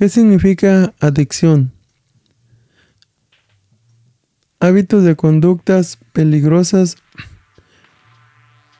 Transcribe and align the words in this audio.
¿Qué 0.00 0.08
significa 0.08 0.94
adicción? 0.98 1.72
Hábitos 4.58 5.04
de 5.04 5.14
conductas 5.14 5.98
peligrosas 6.14 6.96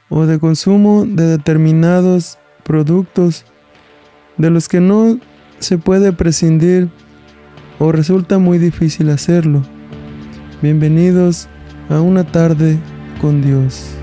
o 0.09 0.25
de 0.25 0.38
consumo 0.38 1.04
de 1.04 1.27
determinados 1.27 2.38
productos 2.64 3.45
de 4.38 4.48
los 4.48 4.67
que 4.67 4.80
no 4.80 5.21
se 5.58 5.76
puede 5.76 6.14
prescindir 6.14 6.88
o 7.78 7.92
resulta 7.92 8.38
muy 8.38 8.56
difícil 8.56 9.10
hacerlo. 9.10 9.62
Bienvenidos 10.62 11.50
a 11.90 12.00
una 12.00 12.24
tarde 12.24 12.78
con 13.21 13.42
Dios. 13.42 13.99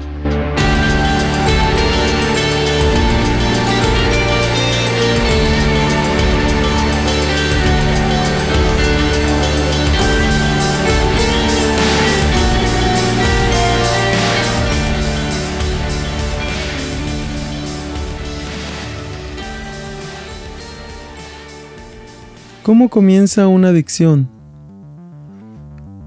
¿Cómo 22.67 22.89
comienza 22.89 23.47
una 23.47 23.69
adicción? 23.69 24.27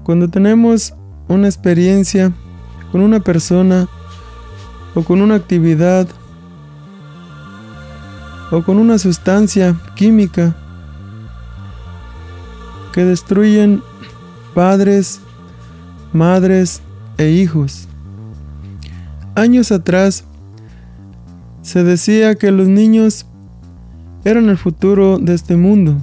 Cuando 0.03 0.29
tenemos 0.29 0.93
una 1.27 1.47
experiencia 1.47 2.33
con 2.91 3.01
una 3.01 3.19
persona 3.19 3.87
o 4.93 5.01
con 5.01 5.23
una 5.23 5.33
actividad 5.33 6.07
o 8.51 8.61
con 8.61 8.77
una 8.77 8.99
sustancia 8.99 9.75
química 9.95 10.55
que 12.93 13.05
destruyen 13.05 13.81
padres, 14.53 15.19
madres 16.13 16.83
e 17.17 17.31
hijos. 17.31 17.87
Años 19.33 19.71
atrás 19.71 20.25
se 21.63 21.83
decía 21.83 22.35
que 22.35 22.51
los 22.51 22.67
niños 22.67 23.25
eran 24.25 24.47
el 24.49 24.59
futuro 24.59 25.17
de 25.17 25.33
este 25.33 25.55
mundo. 25.55 25.97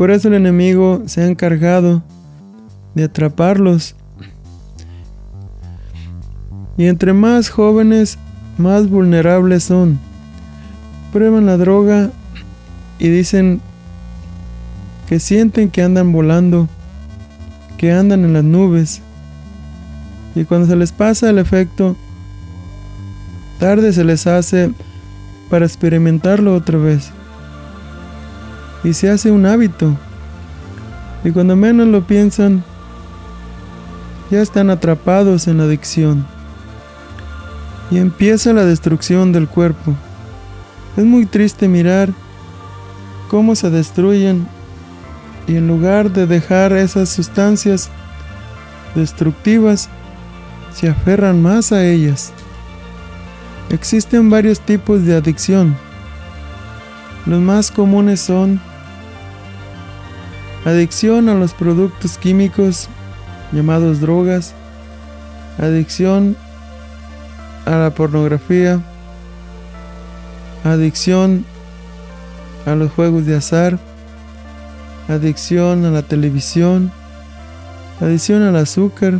Por 0.00 0.10
eso 0.10 0.28
el 0.28 0.34
enemigo 0.34 1.02
se 1.04 1.20
ha 1.20 1.26
encargado 1.26 2.02
de 2.94 3.04
atraparlos. 3.04 3.94
Y 6.78 6.86
entre 6.86 7.12
más 7.12 7.50
jóvenes, 7.50 8.16
más 8.56 8.88
vulnerables 8.88 9.64
son. 9.64 9.98
Prueban 11.12 11.44
la 11.44 11.58
droga 11.58 12.08
y 12.98 13.08
dicen 13.08 13.60
que 15.06 15.20
sienten 15.20 15.68
que 15.68 15.82
andan 15.82 16.12
volando, 16.12 16.66
que 17.76 17.92
andan 17.92 18.24
en 18.24 18.32
las 18.32 18.44
nubes. 18.44 19.02
Y 20.34 20.44
cuando 20.44 20.66
se 20.66 20.76
les 20.76 20.92
pasa 20.92 21.28
el 21.28 21.36
efecto, 21.36 21.94
tarde 23.58 23.92
se 23.92 24.04
les 24.04 24.26
hace 24.26 24.72
para 25.50 25.66
experimentarlo 25.66 26.54
otra 26.54 26.78
vez 26.78 27.12
y 28.84 28.92
se 28.94 29.10
hace 29.10 29.30
un 29.30 29.46
hábito. 29.46 29.96
Y 31.24 31.30
cuando 31.30 31.56
menos 31.56 31.86
lo 31.88 32.06
piensan, 32.06 32.64
ya 34.30 34.40
están 34.40 34.70
atrapados 34.70 35.48
en 35.48 35.58
la 35.58 35.64
adicción. 35.64 36.26
Y 37.90 37.98
empieza 37.98 38.52
la 38.52 38.64
destrucción 38.64 39.32
del 39.32 39.48
cuerpo. 39.48 39.94
Es 40.96 41.04
muy 41.04 41.26
triste 41.26 41.68
mirar 41.68 42.10
cómo 43.28 43.54
se 43.54 43.70
destruyen 43.70 44.46
y 45.46 45.56
en 45.56 45.66
lugar 45.66 46.12
de 46.12 46.26
dejar 46.26 46.72
esas 46.72 47.08
sustancias 47.08 47.90
destructivas, 48.94 49.88
se 50.72 50.88
aferran 50.88 51.42
más 51.42 51.72
a 51.72 51.84
ellas. 51.84 52.32
Existen 53.70 54.30
varios 54.30 54.60
tipos 54.60 55.04
de 55.04 55.16
adicción. 55.16 55.76
Los 57.26 57.40
más 57.40 57.70
comunes 57.70 58.20
son 58.20 58.60
Adicción 60.64 61.30
a 61.30 61.34
los 61.34 61.54
productos 61.54 62.18
químicos 62.18 62.88
llamados 63.50 64.00
drogas. 64.00 64.52
Adicción 65.58 66.36
a 67.64 67.76
la 67.76 67.90
pornografía. 67.94 68.80
Adicción 70.62 71.46
a 72.66 72.74
los 72.74 72.92
juegos 72.92 73.24
de 73.24 73.36
azar. 73.36 73.78
Adicción 75.08 75.86
a 75.86 75.90
la 75.90 76.02
televisión. 76.02 76.92
Adicción 78.02 78.42
al 78.42 78.56
azúcar. 78.56 79.18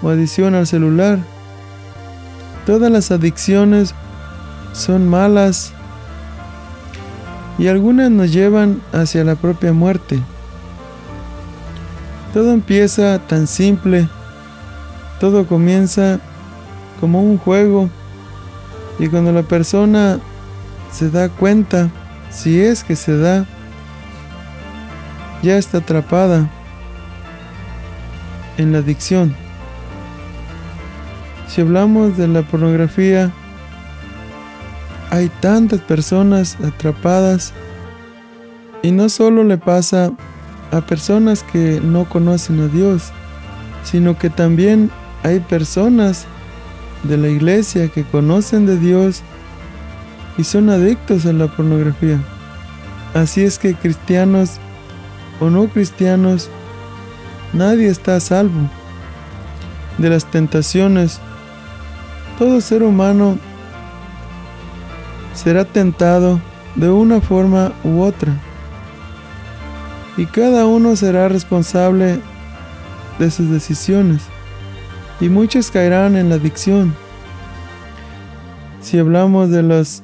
O 0.00 0.10
adicción 0.10 0.54
al 0.54 0.68
celular. 0.68 1.18
Todas 2.66 2.90
las 2.92 3.10
adicciones 3.10 3.94
son 4.72 5.08
malas 5.08 5.72
y 7.58 7.68
algunas 7.68 8.10
nos 8.10 8.32
llevan 8.32 8.80
hacia 8.92 9.24
la 9.24 9.34
propia 9.34 9.72
muerte. 9.72 10.20
Todo 12.36 12.52
empieza 12.52 13.18
tan 13.20 13.46
simple, 13.46 14.10
todo 15.20 15.46
comienza 15.46 16.20
como 17.00 17.22
un 17.22 17.38
juego 17.38 17.88
y 18.98 19.08
cuando 19.08 19.32
la 19.32 19.42
persona 19.42 20.18
se 20.92 21.08
da 21.08 21.30
cuenta, 21.30 21.88
si 22.28 22.60
es 22.60 22.84
que 22.84 22.94
se 22.94 23.16
da, 23.16 23.46
ya 25.42 25.56
está 25.56 25.78
atrapada 25.78 26.50
en 28.58 28.72
la 28.72 28.80
adicción. 28.80 29.34
Si 31.48 31.62
hablamos 31.62 32.18
de 32.18 32.28
la 32.28 32.42
pornografía, 32.42 33.32
hay 35.08 35.30
tantas 35.40 35.80
personas 35.80 36.58
atrapadas 36.62 37.54
y 38.82 38.92
no 38.92 39.08
solo 39.08 39.42
le 39.42 39.56
pasa 39.56 40.12
a 40.70 40.80
personas 40.80 41.42
que 41.42 41.80
no 41.82 42.04
conocen 42.08 42.60
a 42.60 42.68
Dios, 42.68 43.12
sino 43.84 44.18
que 44.18 44.30
también 44.30 44.90
hay 45.22 45.40
personas 45.40 46.26
de 47.04 47.16
la 47.16 47.28
iglesia 47.28 47.88
que 47.88 48.04
conocen 48.04 48.66
de 48.66 48.78
Dios 48.78 49.22
y 50.38 50.44
son 50.44 50.70
adictos 50.70 51.26
a 51.26 51.32
la 51.32 51.46
pornografía. 51.46 52.18
Así 53.14 53.42
es 53.42 53.58
que 53.58 53.74
cristianos 53.74 54.58
o 55.40 55.50
no 55.50 55.68
cristianos, 55.68 56.50
nadie 57.52 57.88
está 57.88 58.16
a 58.16 58.20
salvo 58.20 58.68
de 59.98 60.10
las 60.10 60.30
tentaciones. 60.30 61.20
Todo 62.38 62.60
ser 62.60 62.82
humano 62.82 63.38
será 65.34 65.64
tentado 65.64 66.40
de 66.74 66.90
una 66.90 67.20
forma 67.20 67.72
u 67.84 68.02
otra 68.02 68.32
y 70.16 70.26
cada 70.26 70.66
uno 70.66 70.96
será 70.96 71.28
responsable 71.28 72.20
de 73.18 73.30
sus 73.30 73.50
decisiones 73.50 74.22
y 75.20 75.28
muchos 75.28 75.70
caerán 75.70 76.16
en 76.16 76.28
la 76.28 76.36
adicción. 76.36 76.94
Si 78.80 78.98
hablamos 78.98 79.50
de 79.50 79.62
las 79.62 80.02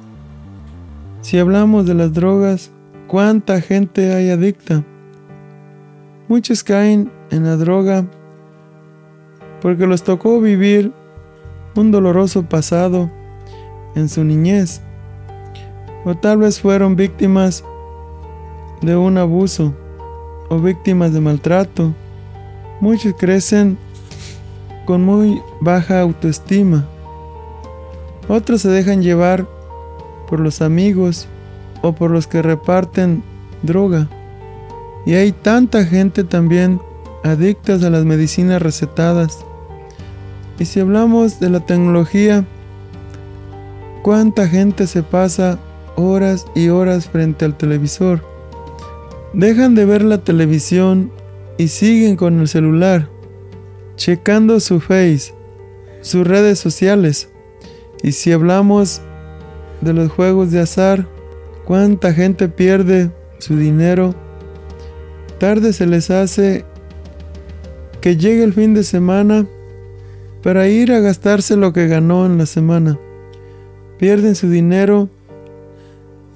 si 1.21 1.39
hablamos 1.39 1.87
de 1.87 1.95
las 1.95 2.13
drogas, 2.13 2.73
¿cuánta 3.07 3.61
gente 3.61 4.13
hay 4.13 4.31
adicta? 4.31 4.83
Muchos 6.29 6.65
caen 6.65 7.13
en 7.31 7.45
la 7.45 7.57
droga 7.57 8.05
porque 9.61 9.87
les 9.87 10.03
tocó 10.03 10.41
vivir 10.41 10.93
un 11.77 11.91
doloroso 11.91 12.43
pasado 12.43 13.11
en 13.95 14.09
su 14.09 14.25
niñez 14.25 14.83
o 16.05 16.17
tal 16.17 16.39
vez 16.39 16.61
fueron 16.61 16.97
víctimas 16.97 17.65
de 18.81 18.97
un 18.97 19.17
abuso 19.17 19.73
o 20.53 20.59
víctimas 20.59 21.15
de 21.15 21.21
maltrato. 21.21 21.95
Muchos 22.79 23.15
crecen 23.19 23.79
con 24.85 25.03
muy 25.03 25.41
baja 25.63 26.01
autoestima. 26.01 26.87
Otros 28.29 28.61
se 28.61 28.69
dejan 28.69 29.03
llevar 29.03 29.49
por 30.29 30.41
los 30.41 30.61
amigos 30.61 31.27
o 31.81 31.95
por 31.95 32.11
los 32.11 32.27
que 32.27 32.43
reparten 32.43 33.23
droga. 33.63 34.11
Y 35.07 35.15
hay 35.15 35.33
tanta 35.33 35.87
gente 35.87 36.23
también 36.23 36.83
adictas 37.25 37.83
a 37.83 37.89
las 37.89 38.05
medicinas 38.05 38.61
recetadas. 38.61 39.47
Y 40.59 40.67
si 40.67 40.81
hablamos 40.81 41.41
de 41.41 41.49
la 41.49 41.61
tecnología, 41.61 42.45
¿cuánta 44.03 44.47
gente 44.47 44.87
se 44.87 45.03
pasa 45.03 45.59
horas 45.97 46.45
y 46.55 46.69
horas 46.69 47.09
frente 47.09 47.47
al 47.47 47.57
televisor? 47.57 48.32
Dejan 49.35 49.75
de 49.75 49.85
ver 49.85 50.03
la 50.03 50.19
televisión 50.19 51.11
y 51.59 51.69
siguen 51.69 52.17
con 52.17 52.41
el 52.41 52.49
celular, 52.49 53.09
checando 53.97 54.61
su 54.61 54.81
face, 54.81 55.35
sus 56.01 56.27
redes 56.27 56.59
sociales. 56.59 57.31
Y 58.03 58.13
si 58.13 58.33
hablamos 58.33 59.01
de 59.81 59.93
los 59.93 60.11
juegos 60.11 60.51
de 60.51 60.61
azar, 60.61 61.07
¿cuánta 61.65 62.13
gente 62.13 62.49
pierde 62.49 63.11
su 63.43 63.57
dinero, 63.57 64.15
tarde 65.39 65.73
se 65.73 65.87
les 65.87 66.11
hace 66.11 66.65
que 68.01 68.17
llegue 68.17 68.45
el 68.45 68.53
fin 68.53 68.73
de 68.73 68.85
semana 68.85 69.47
para 70.45 70.69
ir 70.69 70.93
a 70.93 71.01
gastarse 71.01 71.57
lo 71.57 71.73
que 71.73 71.89
ganó 71.89 72.25
en 72.25 72.39
la 72.39 72.47
semana. 72.47 72.99
Pierden 73.99 74.37
su 74.37 74.49
dinero 74.49 75.09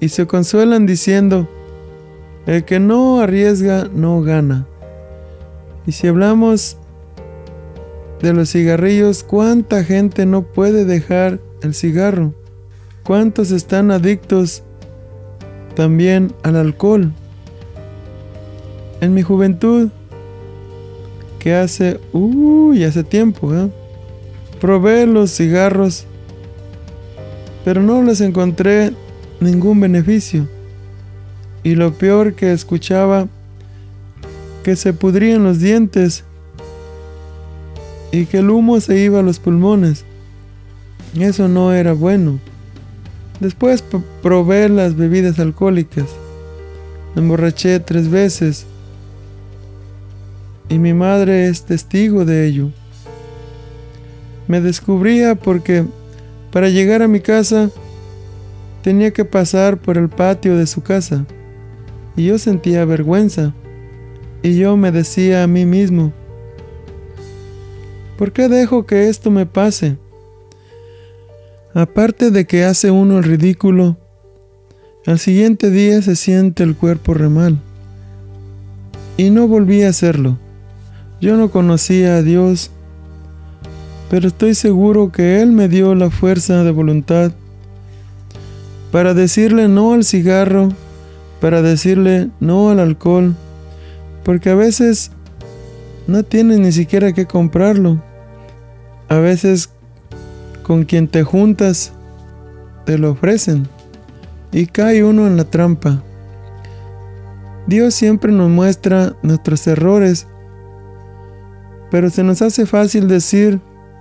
y 0.01 0.09
se 0.09 0.27
consuelan 0.27 0.85
diciendo, 0.85 1.47
el 2.47 2.63
que 2.63 2.79
no 2.79 3.19
arriesga 3.19 3.89
no 3.93 4.21
gana. 4.21 4.65
Y 5.85 5.91
si 5.91 6.07
hablamos 6.07 6.77
de 8.21 8.33
los 8.33 8.51
cigarrillos, 8.51 9.23
¿cuánta 9.23 9.83
gente 9.83 10.25
no 10.25 10.41
puede 10.41 10.85
dejar 10.85 11.39
el 11.61 11.73
cigarro? 11.73 12.33
¿Cuántos 13.03 13.51
están 13.51 13.91
adictos 13.91 14.63
también 15.75 16.33
al 16.43 16.55
alcohol? 16.55 17.11
En 19.01 19.13
mi 19.13 19.21
juventud, 19.21 19.89
que 21.39 21.53
hace, 21.53 21.99
uy, 22.13 22.83
hace 22.85 23.03
tiempo, 23.03 23.53
¿eh? 23.53 23.69
probé 24.59 25.05
los 25.05 25.31
cigarros, 25.31 26.05
pero 27.63 27.81
no 27.81 28.01
les 28.03 28.21
encontré 28.21 28.93
ningún 29.39 29.79
beneficio. 29.81 30.47
Y 31.67 31.75
lo 31.75 31.91
peor 31.91 32.33
que 32.33 32.53
escuchaba, 32.53 33.27
que 34.63 34.77
se 34.77 34.93
pudrían 34.93 35.43
los 35.43 35.59
dientes 35.59 36.23
y 38.09 38.25
que 38.25 38.37
el 38.37 38.51
humo 38.51 38.79
se 38.79 38.97
iba 38.97 39.19
a 39.19 39.21
los 39.21 39.39
pulmones. 39.39 40.05
Eso 41.19 41.49
no 41.49 41.73
era 41.73 41.91
bueno. 41.91 42.39
Después 43.41 43.83
probé 44.23 44.69
las 44.69 44.95
bebidas 44.95 45.39
alcohólicas. 45.39 46.05
Me 47.13 47.21
emborraché 47.21 47.81
tres 47.81 48.09
veces. 48.09 48.65
Y 50.69 50.79
mi 50.79 50.93
madre 50.93 51.49
es 51.49 51.65
testigo 51.65 52.23
de 52.23 52.47
ello. 52.47 52.69
Me 54.47 54.61
descubría 54.61 55.35
porque 55.35 55.83
para 56.49 56.69
llegar 56.69 57.01
a 57.01 57.09
mi 57.09 57.19
casa 57.19 57.71
tenía 58.83 59.11
que 59.11 59.25
pasar 59.25 59.75
por 59.75 59.97
el 59.97 60.07
patio 60.07 60.55
de 60.55 60.65
su 60.65 60.81
casa. 60.81 61.25
Y 62.17 62.25
yo 62.25 62.37
sentía 62.37 62.83
vergüenza. 62.83 63.53
Y 64.43 64.57
yo 64.57 64.75
me 64.75 64.91
decía 64.91 65.43
a 65.43 65.47
mí 65.47 65.65
mismo, 65.65 66.11
¿por 68.17 68.33
qué 68.33 68.49
dejo 68.49 68.85
que 68.85 69.07
esto 69.07 69.31
me 69.31 69.45
pase? 69.45 69.97
Aparte 71.73 72.31
de 72.31 72.45
que 72.45 72.65
hace 72.65 72.91
uno 72.91 73.19
el 73.19 73.23
ridículo, 73.23 73.97
al 75.05 75.19
siguiente 75.19 75.69
día 75.69 76.01
se 76.01 76.15
siente 76.15 76.63
el 76.63 76.75
cuerpo 76.75 77.13
re 77.13 77.29
mal. 77.29 77.59
Y 79.15 79.29
no 79.29 79.47
volví 79.47 79.83
a 79.83 79.89
hacerlo. 79.89 80.37
Yo 81.21 81.37
no 81.37 81.49
conocía 81.51 82.17
a 82.17 82.23
Dios, 82.23 82.71
pero 84.09 84.27
estoy 84.27 84.55
seguro 84.55 85.11
que 85.11 85.41
Él 85.41 85.51
me 85.51 85.67
dio 85.67 85.93
la 85.95 86.09
fuerza 86.09 86.63
de 86.63 86.71
voluntad 86.71 87.31
para 88.91 89.13
decirle 89.13 89.67
no 89.67 89.93
al 89.93 90.03
cigarro, 90.03 90.69
para 91.39 91.61
decirle 91.61 92.29
no 92.39 92.69
al 92.69 92.79
alcohol, 92.79 93.35
porque 94.23 94.49
a 94.49 94.55
veces 94.55 95.11
no 96.07 96.23
tienes 96.23 96.59
ni 96.59 96.71
siquiera 96.71 97.13
que 97.13 97.25
comprarlo. 97.25 98.01
A 99.09 99.17
veces 99.17 99.69
con 100.63 100.83
quien 100.83 101.07
te 101.07 101.23
juntas 101.23 101.93
te 102.85 102.97
lo 102.97 103.11
ofrecen 103.11 103.67
y 104.51 104.65
cae 104.65 105.03
uno 105.03 105.27
en 105.27 105.37
la 105.37 105.45
trampa. 105.45 106.03
Dios 107.67 107.93
siempre 107.93 108.31
nos 108.31 108.49
muestra 108.49 109.15
nuestros 109.21 109.67
errores, 109.67 110.27
pero 111.91 112.09
se 112.09 112.23
nos 112.23 112.41
hace 112.41 112.65
fácil 112.65 113.07
decir, 113.07 113.59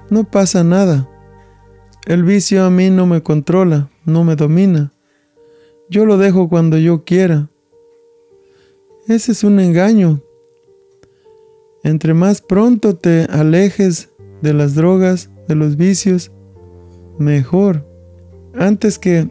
no 0.08 0.24
pasa 0.24 0.62
nada. 0.62 1.08
El 2.06 2.22
vicio 2.22 2.64
a 2.64 2.70
mí 2.70 2.90
no 2.90 3.06
me 3.06 3.22
controla, 3.22 3.88
no 4.04 4.22
me 4.22 4.36
domina. 4.36 4.92
Yo 5.88 6.04
lo 6.04 6.18
dejo 6.18 6.48
cuando 6.48 6.78
yo 6.78 7.04
quiera. 7.04 7.48
Ese 9.06 9.32
es 9.32 9.44
un 9.44 9.60
engaño. 9.60 10.20
Entre 11.84 12.12
más 12.12 12.40
pronto 12.40 12.96
te 12.96 13.26
alejes 13.30 14.10
de 14.42 14.52
las 14.52 14.74
drogas, 14.74 15.30
de 15.46 15.54
los 15.54 15.76
vicios, 15.76 16.32
mejor. 17.18 17.86
Antes 18.54 18.98
que 18.98 19.28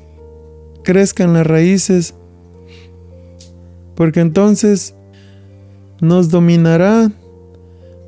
crezcan 0.84 1.34
las 1.34 1.46
raíces, 1.46 2.16
porque 3.96 4.22
entonces 4.22 4.96
nos 6.00 6.30
dominará 6.30 7.12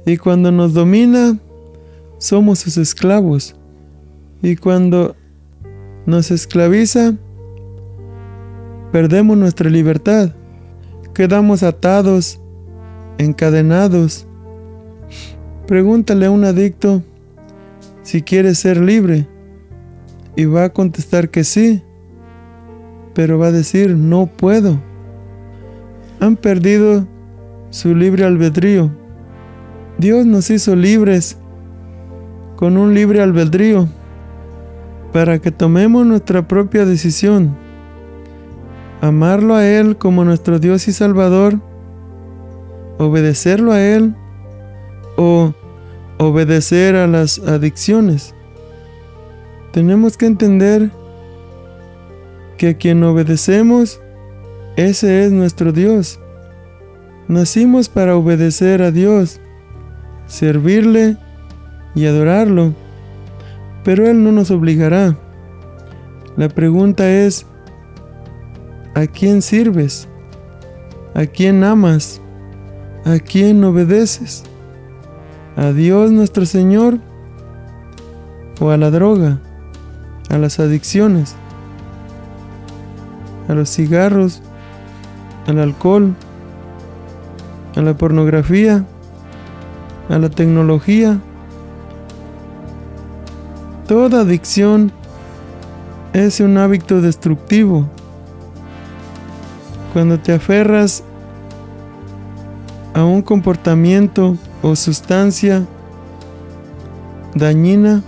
y 0.06 0.16
cuando 0.16 0.54
nos 0.54 0.74
domina, 0.74 1.38
somos 2.18 2.60
sus 2.60 2.78
esclavos. 2.78 3.56
Y 4.42 4.56
cuando 4.56 5.16
nos 6.06 6.32
esclaviza, 6.32 7.16
perdemos 8.92 9.38
nuestra 9.38 9.70
libertad 9.70 10.32
quedamos 11.18 11.64
atados, 11.64 12.40
encadenados. 13.18 14.28
Pregúntale 15.66 16.28
a 16.28 16.32
un 16.32 16.46
adicto 16.46 17.02
si 18.04 18.22
quiere 18.22 18.54
ser 18.54 18.78
libre 18.78 19.28
y 20.36 20.46
va 20.46 20.66
a 20.66 20.70
contestar 20.70 21.30
que 21.30 21.44
sí, 21.44 21.82
pero 23.16 23.40
va 23.40 23.48
a 23.48 23.52
decir 23.52 23.96
no 23.96 24.28
puedo. 24.28 24.80
Han 26.20 26.36
perdido 26.36 27.08
su 27.72 27.96
libre 27.96 28.24
albedrío. 28.24 28.92
Dios 29.98 30.28
nos 30.28 30.52
hizo 30.52 30.76
libres 30.76 31.36
con 32.58 32.78
un 32.78 32.94
libre 32.94 33.24
albedrío 33.24 33.88
para 35.12 35.40
que 35.40 35.50
tomemos 35.50 36.06
nuestra 36.06 36.48
propia 36.48 36.86
decisión 36.86 37.58
amarlo 39.02 39.56
a 39.56 39.66
Él 39.66 39.98
como 39.98 40.24
nuestro 40.26 40.60
Dios 40.60 40.88
y 40.88 40.94
Salvador, 40.94 41.60
obedecerlo 42.98 43.72
a 43.72 43.82
Él 43.82 44.16
o 45.18 45.54
obedecer 46.18 46.96
a 46.96 47.08
las 47.08 47.40
adicciones. 47.40 48.34
Tenemos 49.72 50.18
que 50.18 50.26
entender 50.26 50.92
que 52.58 52.70
a 52.70 52.74
quien 52.74 53.04
obedecemos, 53.04 54.02
ese 54.76 55.26
es 55.26 55.32
nuestro 55.32 55.72
Dios. 55.72 56.20
Nacimos 57.28 57.90
para 57.90 58.16
obedecer 58.16 58.82
a 58.82 58.92
Dios, 58.92 59.40
servirle 60.26 61.18
y 61.94 62.06
adorarlo, 62.06 62.74
pero 63.84 64.08
Él 64.08 64.24
no 64.24 64.32
nos 64.32 64.50
obligará. 64.50 65.18
La 66.36 66.50
pregunta 66.50 67.10
es, 67.10 67.46
¿A 68.98 69.06
quién 69.06 69.44
sirves? 69.44 70.08
¿A 71.14 71.28
quién 71.28 71.64
amas? 71.64 72.20
¿A 73.06 73.20
quién 73.20 73.64
obedeces? 73.64 74.44
¿A 75.56 75.72
Dios 75.72 76.10
nuestro 76.10 76.48
Señor? 76.48 76.98
¿O 78.60 78.72
a 78.72 78.78
la 78.78 78.90
droga? 78.90 79.38
¿A 80.32 80.40
las 80.40 80.60
adicciones? 80.60 81.36
¿A 83.48 83.54
los 83.54 83.70
cigarros? 83.70 84.42
¿Al 85.46 85.60
alcohol? 85.60 86.16
¿A 87.76 87.82
la 87.84 87.96
pornografía? 87.96 88.84
¿A 90.10 90.18
la 90.18 90.30
tecnología? 90.30 91.20
Toda 93.88 94.22
adicción 94.22 94.92
es 96.14 96.40
un 96.40 96.58
hábito 96.58 97.00
destructivo 97.00 97.88
cuando 99.94 100.20
te 100.20 100.34
aferras 100.34 101.04
a 102.94 103.04
un 103.04 103.22
comportamiento 103.22 104.38
o 104.62 104.76
sustancia 104.76 105.66
dañina 107.36 108.02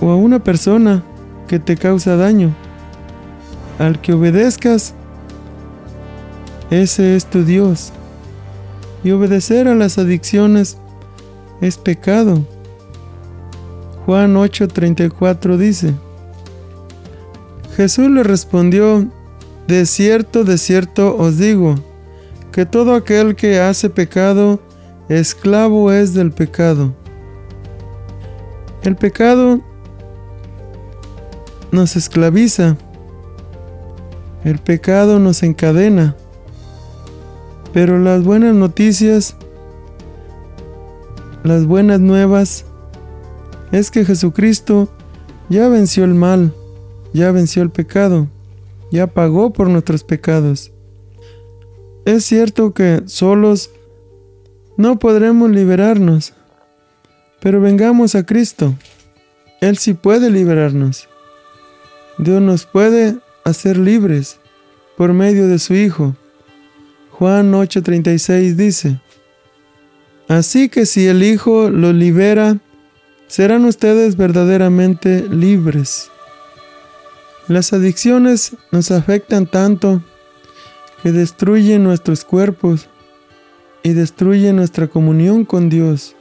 o 0.00 0.10
a 0.10 0.16
una 0.16 0.38
persona 0.38 1.02
que 1.46 1.58
te 1.58 1.76
causa 1.76 2.16
daño, 2.16 2.54
al 3.78 4.00
que 4.00 4.12
obedezcas, 4.12 4.94
ese 6.70 7.16
es 7.16 7.26
tu 7.26 7.44
Dios. 7.44 7.92
Y 9.02 9.10
obedecer 9.10 9.68
a 9.68 9.74
las 9.74 9.98
adicciones 9.98 10.78
es 11.60 11.76
pecado. 11.76 12.42
Juan 14.06 14.34
8:34 14.34 15.56
dice, 15.56 15.94
Jesús 17.76 18.10
le 18.10 18.22
respondió, 18.22 19.08
de 19.66 19.86
cierto, 19.86 20.44
de 20.44 20.58
cierto 20.58 21.16
os 21.16 21.38
digo, 21.38 21.76
que 22.52 22.66
todo 22.66 22.94
aquel 22.94 23.34
que 23.34 23.58
hace 23.58 23.90
pecado, 23.90 24.60
esclavo 25.08 25.90
es 25.90 26.14
del 26.14 26.30
pecado. 26.30 26.94
El 28.82 28.96
pecado 28.96 29.60
nos 31.72 31.96
esclaviza. 31.96 32.76
El 34.44 34.58
pecado 34.58 35.18
nos 35.18 35.42
encadena. 35.42 36.16
Pero 37.72 37.98
las 37.98 38.22
buenas 38.22 38.54
noticias, 38.54 39.36
las 41.42 41.66
buenas 41.66 41.98
nuevas, 41.98 42.66
es 43.72 43.90
que 43.90 44.04
Jesucristo 44.04 44.88
ya 45.48 45.68
venció 45.68 46.04
el 46.04 46.14
mal, 46.14 46.54
ya 47.12 47.32
venció 47.32 47.62
el 47.62 47.70
pecado, 47.70 48.28
ya 48.94 49.08
pagó 49.08 49.52
por 49.52 49.68
nuestros 49.68 50.04
pecados. 50.04 50.72
Es 52.04 52.24
cierto 52.24 52.72
que 52.74 53.02
solos 53.06 53.70
no 54.76 55.00
podremos 55.00 55.50
liberarnos, 55.50 56.32
pero 57.40 57.60
vengamos 57.60 58.14
a 58.14 58.24
Cristo. 58.24 58.74
Él 59.60 59.78
sí 59.78 59.94
puede 59.94 60.30
liberarnos. 60.30 61.08
Dios 62.18 62.40
nos 62.40 62.66
puede 62.66 63.16
hacer 63.44 63.76
libres 63.78 64.38
por 64.96 65.12
medio 65.12 65.48
de 65.48 65.58
su 65.58 65.74
Hijo. 65.74 66.14
Juan 67.10 67.52
8:36 67.52 68.54
dice, 68.54 69.00
Así 70.28 70.68
que 70.68 70.86
si 70.86 71.08
el 71.08 71.24
Hijo 71.24 71.68
los 71.68 71.94
libera, 71.94 72.58
serán 73.26 73.64
ustedes 73.64 74.16
verdaderamente 74.16 75.28
libres. 75.28 76.12
Las 77.46 77.74
adicciones 77.74 78.56
nos 78.70 78.90
afectan 78.90 79.46
tanto 79.46 80.02
que 81.02 81.12
destruyen 81.12 81.84
nuestros 81.84 82.24
cuerpos 82.24 82.88
y 83.82 83.92
destruyen 83.92 84.56
nuestra 84.56 84.88
comunión 84.88 85.44
con 85.44 85.68
Dios, 85.68 86.16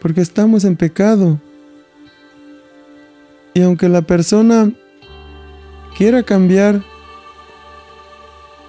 porque 0.00 0.20
estamos 0.20 0.64
en 0.64 0.76
pecado. 0.76 1.40
Y 3.54 3.62
aunque 3.62 3.88
la 3.88 4.02
persona 4.02 4.72
quiera 5.96 6.24
cambiar 6.24 6.82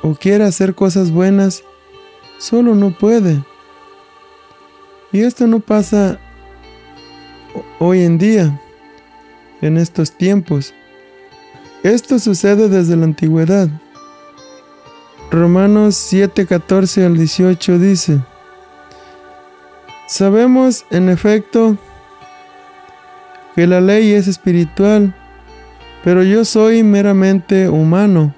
o 0.03 0.13
quiera 0.13 0.45
hacer 0.45 0.75
cosas 0.75 1.09
buenas, 1.09 1.63
solo 2.37 2.75
no 2.75 2.95
puede. 2.95 3.43
Y 5.11 5.21
esto 5.21 5.47
no 5.47 5.59
pasa 5.59 6.19
hoy 7.79 8.03
en 8.03 8.19
día, 8.19 8.61
en 9.61 9.77
estos 9.77 10.11
tiempos. 10.11 10.75
Esto 11.83 12.19
sucede 12.19 12.67
desde 12.67 12.98
la 12.98 13.05
antigüedad. 13.05 13.69
Romanos 15.31 15.95
7, 15.95 16.45
14 16.45 17.05
al 17.05 17.15
18 17.15 17.79
dice, 17.79 18.19
Sabemos 20.05 20.86
en 20.89 21.07
efecto 21.07 21.77
que 23.55 23.65
la 23.65 23.79
ley 23.79 24.12
es 24.12 24.27
espiritual, 24.27 25.15
pero 26.03 26.24
yo 26.24 26.43
soy 26.43 26.83
meramente 26.83 27.69
humano 27.69 28.33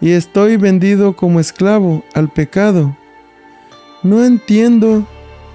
y 0.00 0.10
estoy 0.10 0.58
vendido 0.58 1.16
como 1.16 1.40
esclavo 1.40 2.04
al 2.12 2.28
pecado. 2.28 2.94
No 4.02 4.24
entiendo 4.24 5.06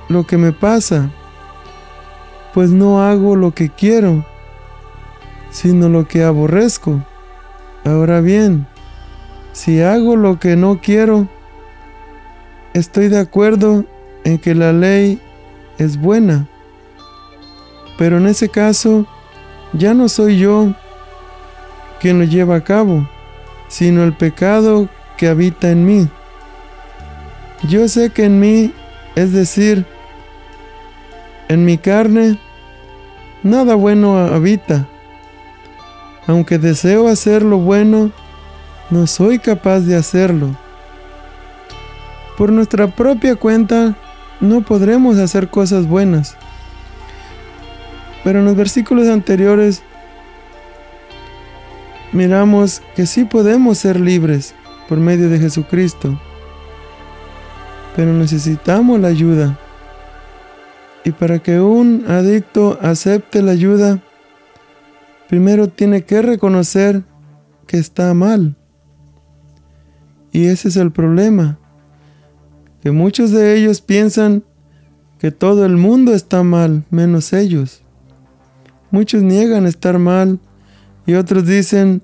lo 0.09 0.25
que 0.25 0.37
me 0.37 0.51
pasa, 0.51 1.11
pues 2.55 2.71
no 2.71 3.03
hago 3.03 3.35
lo 3.35 3.51
que 3.51 3.69
quiero, 3.69 4.25
sino 5.53 5.87
lo 5.87 6.07
que 6.07 6.23
aborrezco. 6.23 7.01
Ahora 7.85 8.19
bien, 8.19 8.67
si 9.53 9.81
hago 9.81 10.15
lo 10.17 10.39
que 10.39 10.57
no 10.57 10.81
quiero, 10.81 11.27
estoy 12.73 13.07
de 13.07 13.19
acuerdo 13.19 13.85
en 14.25 14.39
que 14.39 14.55
la 14.55 14.73
ley 14.73 15.21
es 15.77 15.97
buena. 15.97 16.47
Pero 17.97 18.17
en 18.17 18.27
ese 18.27 18.49
caso, 18.49 19.05
ya 19.73 19.93
no 19.93 20.09
soy 20.09 20.39
yo 20.39 20.73
quien 22.01 22.19
lo 22.19 22.25
lleva 22.25 22.55
a 22.55 22.63
cabo, 22.63 23.07
sino 23.67 24.03
el 24.03 24.13
pecado 24.13 24.89
que 25.17 25.27
habita 25.27 25.69
en 25.69 25.85
mí. 25.85 26.09
Yo 27.69 27.87
sé 27.87 28.09
que 28.09 28.25
en 28.25 28.39
mí, 28.39 28.73
es 29.15 29.31
decir, 29.31 29.85
en 31.47 31.63
mi 31.63 31.77
carne, 31.77 32.39
nada 33.43 33.75
bueno 33.75 34.17
habita. 34.17 34.87
Aunque 36.27 36.57
deseo 36.57 37.07
hacer 37.07 37.43
lo 37.43 37.57
bueno, 37.57 38.11
no 38.89 39.07
soy 39.07 39.39
capaz 39.39 39.81
de 39.81 39.95
hacerlo. 39.95 40.55
Por 42.37 42.51
nuestra 42.51 42.87
propia 42.87 43.35
cuenta 43.35 43.95
no 44.39 44.61
podremos 44.61 45.17
hacer 45.17 45.49
cosas 45.49 45.87
buenas. 45.87 46.35
Pero 48.23 48.39
en 48.39 48.45
los 48.45 48.55
versículos 48.55 49.07
anteriores 49.07 49.83
miramos 52.11 52.81
que 52.95 53.05
sí 53.05 53.25
podemos 53.25 53.77
ser 53.77 53.99
libres 53.99 54.55
por 54.87 54.97
medio 54.97 55.29
de 55.29 55.39
Jesucristo. 55.39 56.19
Pero 57.95 58.13
necesitamos 58.13 58.99
la 58.99 59.09
ayuda. 59.09 59.57
Y 61.03 61.11
para 61.11 61.39
que 61.39 61.59
un 61.59 62.05
adicto 62.07 62.79
acepte 62.81 63.41
la 63.41 63.51
ayuda, 63.51 63.99
primero 65.33 65.67
tiene 65.67 66.03
que 66.03 66.21
reconocer 66.21 67.01
que 67.65 67.79
está 67.79 68.13
mal. 68.13 68.55
Y 70.31 70.45
ese 70.45 70.67
es 70.67 70.75
el 70.75 70.91
problema, 70.91 71.57
que 72.83 72.91
muchos 72.91 73.31
de 73.31 73.57
ellos 73.57 73.81
piensan 73.81 74.43
que 75.17 75.31
todo 75.31 75.65
el 75.65 75.75
mundo 75.75 76.13
está 76.13 76.43
mal, 76.43 76.85
menos 76.91 77.33
ellos. 77.33 77.81
Muchos 78.91 79.23
niegan 79.23 79.65
estar 79.65 79.97
mal 79.97 80.39
y 81.07 81.15
otros 81.15 81.47
dicen, 81.47 82.03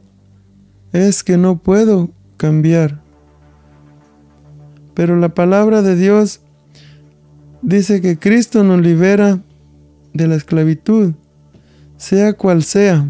es 0.92 1.24
que 1.24 1.38
no 1.38 1.60
puedo 1.60 2.10
cambiar. 2.36 3.00
Pero 4.96 5.18
la 5.18 5.36
palabra 5.36 5.84
de 5.84 5.96
Dios 5.96 6.42
dice 7.62 8.02
que 8.02 8.18
Cristo 8.18 8.64
nos 8.64 8.82
libera 8.82 9.40
de 10.16 10.28
la 10.28 10.34
esclavitud, 10.34 11.14
sea 11.96 12.34
cual 12.34 12.64
sea. 12.64 13.08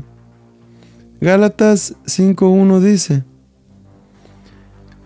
Gálatas 1.21 1.95
5.1 2.05 2.79
dice, 2.79 3.25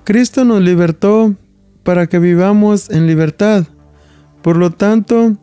Cristo 0.03 0.46
nos 0.46 0.62
libertó 0.62 1.36
para 1.84 2.05
que 2.08 2.20
vivamos 2.20 2.91
en 2.91 3.08
libertad. 3.08 3.65
Por 4.43 4.58
lo 4.58 4.72
tanto, 4.72 5.38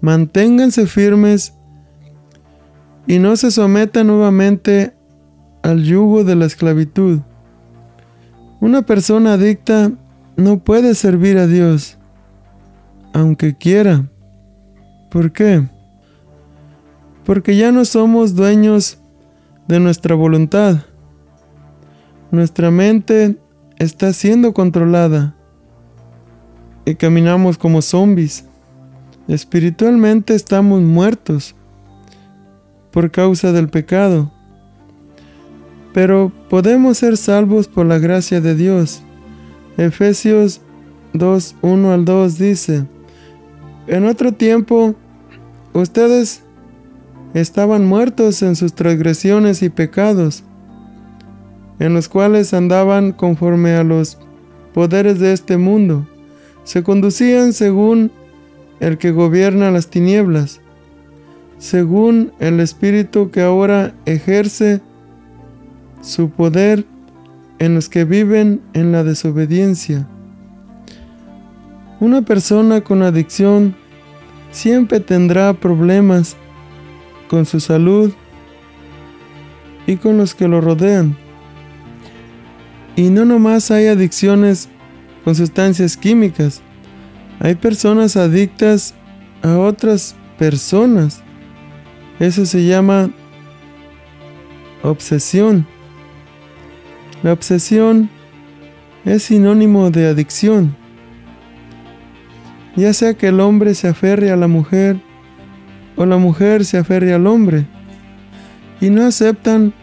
manténganse 0.00 0.86
firmes 0.86 1.52
y 3.06 3.18
no 3.18 3.36
se 3.36 3.50
sometan 3.50 4.06
nuevamente 4.06 4.94
al 5.62 5.82
yugo 5.82 6.24
de 6.24 6.36
la 6.36 6.46
esclavitud. 6.46 7.20
Una 8.60 8.82
persona 8.82 9.34
adicta 9.34 9.92
no 10.36 10.64
puede 10.64 10.94
servir 10.94 11.36
a 11.36 11.46
Dios, 11.46 11.98
aunque 13.12 13.56
quiera. 13.56 14.08
¿Por 15.10 15.32
qué? 15.32 15.68
Porque 17.24 17.56
ya 17.56 17.72
no 17.72 17.84
somos 17.84 18.34
dueños 18.34 18.98
de 19.68 19.78
nuestra 19.78 20.14
voluntad. 20.14 20.78
Nuestra 22.30 22.70
mente 22.70 23.36
está 23.78 24.12
siendo 24.12 24.52
controlada 24.52 25.34
y 26.84 26.94
caminamos 26.94 27.58
como 27.58 27.82
zombies. 27.82 28.46
Espiritualmente 29.28 30.34
estamos 30.34 30.80
muertos 30.80 31.54
por 32.90 33.10
causa 33.10 33.52
del 33.52 33.68
pecado, 33.68 34.32
pero 35.92 36.32
podemos 36.48 36.98
ser 36.98 37.18
salvos 37.18 37.68
por 37.68 37.84
la 37.84 37.98
gracia 37.98 38.40
de 38.40 38.54
Dios. 38.54 39.02
Efesios 39.76 40.62
2, 41.12 41.56
1 41.60 41.92
al 41.92 42.04
2 42.06 42.38
dice, 42.38 42.86
en 43.86 44.06
otro 44.06 44.32
tiempo 44.32 44.94
ustedes 45.74 46.42
estaban 47.40 47.86
muertos 47.86 48.42
en 48.42 48.56
sus 48.56 48.74
transgresiones 48.74 49.62
y 49.62 49.68
pecados, 49.68 50.44
en 51.78 51.94
los 51.94 52.08
cuales 52.08 52.54
andaban 52.54 53.12
conforme 53.12 53.74
a 53.74 53.84
los 53.84 54.18
poderes 54.74 55.18
de 55.18 55.32
este 55.32 55.56
mundo. 55.56 56.06
Se 56.64 56.82
conducían 56.82 57.52
según 57.52 58.10
el 58.80 58.98
que 58.98 59.10
gobierna 59.10 59.70
las 59.70 59.88
tinieblas, 59.88 60.60
según 61.58 62.32
el 62.38 62.60
espíritu 62.60 63.30
que 63.30 63.42
ahora 63.42 63.94
ejerce 64.06 64.80
su 66.00 66.30
poder 66.30 66.84
en 67.58 67.74
los 67.74 67.88
que 67.88 68.04
viven 68.04 68.60
en 68.72 68.92
la 68.92 69.02
desobediencia. 69.02 70.06
Una 72.00 72.22
persona 72.22 72.82
con 72.82 73.02
adicción 73.02 73.74
siempre 74.52 75.00
tendrá 75.00 75.52
problemas 75.54 76.36
con 77.28 77.46
su 77.46 77.60
salud 77.60 78.12
y 79.86 79.96
con 79.96 80.16
los 80.16 80.34
que 80.34 80.48
lo 80.48 80.60
rodean. 80.60 81.16
Y 82.96 83.10
no 83.10 83.24
nomás 83.24 83.70
hay 83.70 83.86
adicciones 83.86 84.68
con 85.24 85.34
sustancias 85.34 85.96
químicas, 85.96 86.62
hay 87.40 87.54
personas 87.54 88.16
adictas 88.16 88.94
a 89.42 89.56
otras 89.58 90.16
personas. 90.38 91.22
Eso 92.18 92.44
se 92.46 92.64
llama 92.64 93.10
obsesión. 94.82 95.66
La 97.22 97.32
obsesión 97.32 98.10
es 99.04 99.24
sinónimo 99.24 99.90
de 99.90 100.06
adicción. 100.06 100.76
Ya 102.76 102.92
sea 102.92 103.14
que 103.14 103.28
el 103.28 103.40
hombre 103.40 103.74
se 103.74 103.88
aferre 103.88 104.30
a 104.30 104.36
la 104.36 104.48
mujer 104.48 105.00
o 105.98 106.06
la 106.06 106.16
mujer 106.16 106.64
se 106.64 106.78
aferre 106.78 107.12
al 107.12 107.26
hombre 107.26 107.66
y 108.80 108.90
no 108.90 109.04
aceptan 109.04 109.74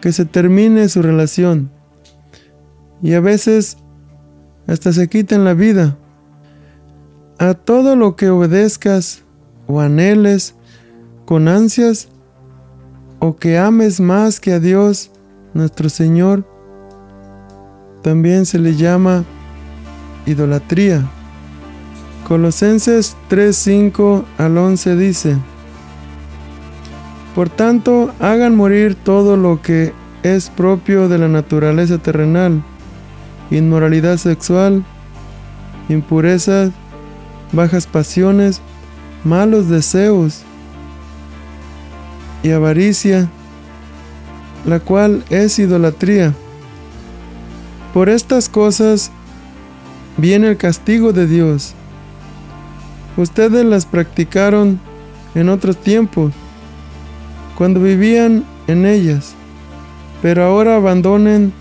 que 0.00 0.12
se 0.12 0.24
termine 0.24 0.88
su 0.88 1.02
relación. 1.02 1.70
Y 3.02 3.14
a 3.14 3.20
veces 3.20 3.76
hasta 4.66 4.92
se 4.92 5.08
quitan 5.08 5.44
la 5.44 5.54
vida. 5.54 5.98
A 7.38 7.54
todo 7.54 7.96
lo 7.96 8.16
que 8.16 8.30
obedezcas 8.30 9.24
o 9.66 9.80
anheles 9.80 10.54
con 11.26 11.48
ansias 11.48 12.08
o 13.18 13.36
que 13.36 13.58
ames 13.58 14.00
más 14.00 14.38
que 14.40 14.52
a 14.52 14.60
Dios, 14.60 15.10
nuestro 15.52 15.88
Señor, 15.88 16.46
también 18.02 18.46
se 18.46 18.58
le 18.58 18.76
llama 18.76 19.24
idolatría. 20.26 21.02
Colosenses 22.28 23.16
3:5 23.28 24.24
al 24.38 24.56
11 24.56 24.96
dice, 24.96 25.36
Por 27.34 27.50
tanto, 27.50 28.14
hagan 28.20 28.54
morir 28.54 28.94
todo 28.94 29.36
lo 29.36 29.60
que 29.60 29.92
es 30.22 30.50
propio 30.50 31.08
de 31.08 31.18
la 31.18 31.28
naturaleza 31.28 31.98
terrenal, 31.98 32.62
inmoralidad 33.50 34.18
sexual, 34.18 34.84
impurezas, 35.88 36.70
bajas 37.52 37.86
pasiones, 37.86 38.60
malos 39.24 39.68
deseos 39.68 40.42
y 42.42 42.50
avaricia, 42.50 43.28
la 44.64 44.78
cual 44.80 45.24
es 45.30 45.58
idolatría. 45.58 46.32
Por 47.92 48.08
estas 48.08 48.48
cosas 48.48 49.10
viene 50.16 50.48
el 50.48 50.56
castigo 50.56 51.12
de 51.12 51.26
Dios. 51.26 51.74
Ustedes 53.16 53.64
las 53.64 53.86
practicaron 53.86 54.80
en 55.34 55.48
otros 55.48 55.76
tiempos, 55.76 56.32
cuando 57.56 57.80
vivían 57.80 58.44
en 58.66 58.86
ellas, 58.86 59.34
pero 60.22 60.44
ahora 60.44 60.76
abandonen 60.76 61.52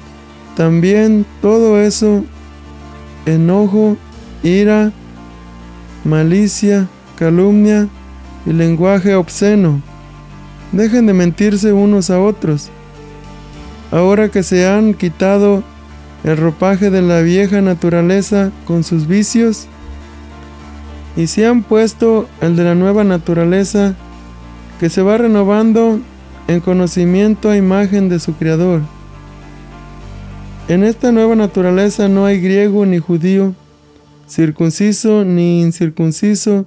también 0.55 1.25
todo 1.41 1.79
eso, 1.79 2.23
enojo, 3.25 3.97
ira, 4.43 4.91
malicia, 6.03 6.87
calumnia 7.17 7.87
y 8.45 8.53
lenguaje 8.53 9.15
obsceno. 9.15 9.81
Dejen 10.71 11.05
de 11.05 11.13
mentirse 11.13 11.73
unos 11.73 12.09
a 12.09 12.19
otros. 12.19 12.69
Ahora 13.91 14.29
que 14.29 14.43
se 14.43 14.67
han 14.67 14.93
quitado 14.93 15.63
el 16.23 16.37
ropaje 16.37 16.89
de 16.89 17.01
la 17.01 17.21
vieja 17.21 17.61
naturaleza 17.61 18.51
con 18.65 18.83
sus 18.83 19.07
vicios 19.07 19.67
y 21.15 21.27
se 21.27 21.45
han 21.45 21.63
puesto 21.63 22.27
el 22.41 22.55
de 22.55 22.63
la 22.63 22.75
nueva 22.75 23.03
naturaleza 23.03 23.95
que 24.83 24.89
se 24.89 25.01
va 25.01 25.17
renovando 25.17 26.01
en 26.49 26.59
conocimiento 26.59 27.49
a 27.49 27.55
imagen 27.55 28.09
de 28.09 28.19
su 28.19 28.33
Creador. 28.35 28.81
En 30.67 30.83
esta 30.83 31.13
nueva 31.13 31.37
naturaleza 31.37 32.09
no 32.09 32.25
hay 32.25 32.41
griego 32.41 32.85
ni 32.85 32.99
judío, 32.99 33.55
circunciso 34.27 35.23
ni 35.23 35.61
incircunciso, 35.61 36.65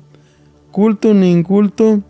culto 0.70 1.12
ni 1.12 1.30
inculto, 1.30 2.00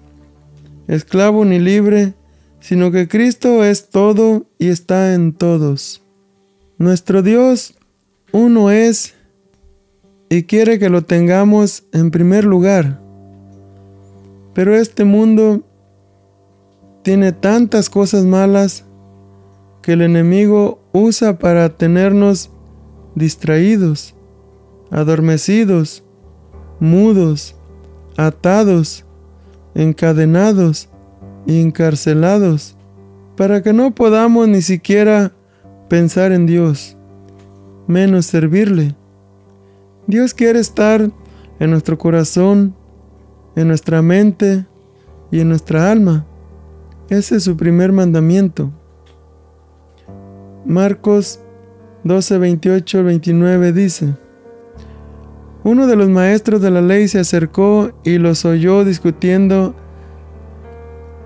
esclavo 0.86 1.44
ni 1.44 1.58
libre, 1.58 2.14
sino 2.60 2.92
que 2.92 3.08
Cristo 3.08 3.64
es 3.64 3.90
todo 3.90 4.46
y 4.60 4.68
está 4.68 5.12
en 5.12 5.32
todos. 5.32 6.04
Nuestro 6.78 7.20
Dios 7.20 7.75
uno 8.30 8.70
es 8.70 9.16
y 10.28 10.44
quiere 10.44 10.78
que 10.78 10.88
lo 10.88 11.02
tengamos 11.02 11.83
en 11.92 12.12
primer 12.12 12.44
lugar. 12.44 13.00
Pero 14.54 14.76
este 14.76 15.04
mundo 15.04 15.64
tiene 17.07 17.31
tantas 17.31 17.88
cosas 17.88 18.25
malas 18.25 18.85
que 19.81 19.92
el 19.92 20.03
enemigo 20.03 20.81
usa 20.92 21.38
para 21.38 21.69
tenernos 21.69 22.51
distraídos, 23.14 24.16
adormecidos, 24.90 26.03
mudos, 26.81 27.55
atados, 28.16 29.05
encadenados 29.77 30.88
y 31.47 31.61
encarcelados, 31.61 32.77
para 33.37 33.62
que 33.62 33.73
no 33.73 33.95
podamos 33.95 34.49
ni 34.49 34.61
siquiera 34.61 35.31
pensar 35.88 36.33
en 36.33 36.45
Dios, 36.45 36.97
menos 37.87 38.27
servirle. 38.27 38.97
Dios 40.09 40.35
quiere 40.35 40.59
estar 40.59 41.09
en 41.61 41.71
nuestro 41.71 41.99
corazón, 41.99 42.75
en 43.55 43.69
nuestra 43.69 44.03
mente 44.03 44.66
y 45.31 45.38
en 45.38 45.51
nuestra 45.51 45.92
alma. 45.92 46.27
Ese 47.09 47.37
es 47.37 47.45
su 47.45 47.57
primer 47.57 47.92
mandamiento. 47.92 48.73
Marcos 50.64 51.38
12, 52.03 52.38
28 52.38 53.05
29 53.05 53.73
dice, 53.73 54.16
Uno 55.62 55.87
de 55.87 55.95
los 55.95 56.09
maestros 56.09 56.61
de 56.61 56.73
la 56.73 56.81
ley 56.81 57.07
se 57.07 57.21
acercó 57.21 57.92
y 58.03 58.19
los 58.19 58.45
oyó 58.45 58.85
discutiendo. 58.85 59.77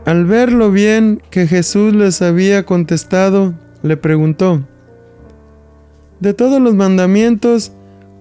Al 0.05 0.27
ver 0.27 0.53
lo 0.53 0.71
bien 0.71 1.23
que 1.31 1.47
Jesús 1.47 1.95
les 1.95 2.21
había 2.21 2.67
contestado, 2.67 3.55
le 3.83 3.97
preguntó, 3.97 4.67
De 6.21 6.35
todos 6.35 6.61
los 6.61 6.75
mandamientos, 6.75 7.73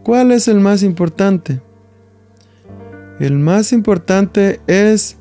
¿cuál 0.04 0.32
es 0.32 0.48
el 0.48 0.62
más 0.62 0.84
importante? 0.84 1.62
El 3.20 3.38
más 3.40 3.74
importante 3.74 4.62
es, 4.68 5.18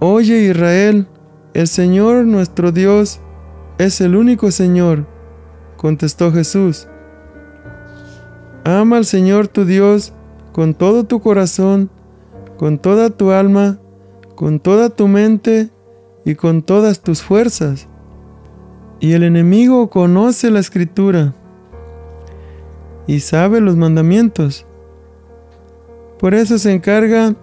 Oye 0.00 0.50
Israel, 0.50 1.06
el 1.54 1.68
Señor 1.68 2.24
nuestro 2.24 2.72
Dios 2.72 3.20
es 3.78 4.00
el 4.00 4.16
único 4.16 4.50
Señor 4.50 5.06
contestó 5.76 6.30
Jesús. 6.32 6.86
Ama 8.64 8.98
al 8.98 9.04
Señor 9.04 9.48
tu 9.48 9.64
Dios 9.64 10.12
con 10.52 10.74
todo 10.74 11.04
tu 11.04 11.20
corazón, 11.20 11.90
con 12.56 12.78
toda 12.78 13.10
tu 13.10 13.32
alma, 13.32 13.80
con 14.36 14.60
toda 14.60 14.90
tu 14.90 15.08
mente 15.08 15.70
y 16.24 16.36
con 16.36 16.62
todas 16.62 17.00
tus 17.00 17.20
fuerzas. 17.20 17.88
Y 19.00 19.14
el 19.14 19.24
enemigo 19.24 19.90
conoce 19.90 20.50
la 20.52 20.60
escritura 20.60 21.34
y 23.08 23.18
sabe 23.18 23.60
los 23.60 23.76
mandamientos. 23.76 24.64
Por 26.20 26.34
eso 26.34 26.58
se 26.58 26.72
encarga 26.72 27.34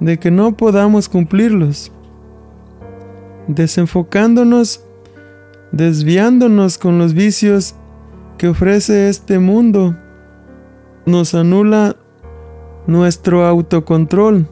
de 0.00 0.18
que 0.18 0.30
no 0.30 0.54
podamos 0.54 1.08
cumplirlos, 1.08 1.90
desenfocándonos 3.48 4.84
desviándonos 5.72 6.78
con 6.78 6.98
los 6.98 7.14
vicios 7.14 7.74
que 8.36 8.48
ofrece 8.48 9.08
este 9.08 9.38
mundo, 9.38 9.96
nos 11.06 11.34
anula 11.34 11.96
nuestro 12.86 13.46
autocontrol, 13.46 14.46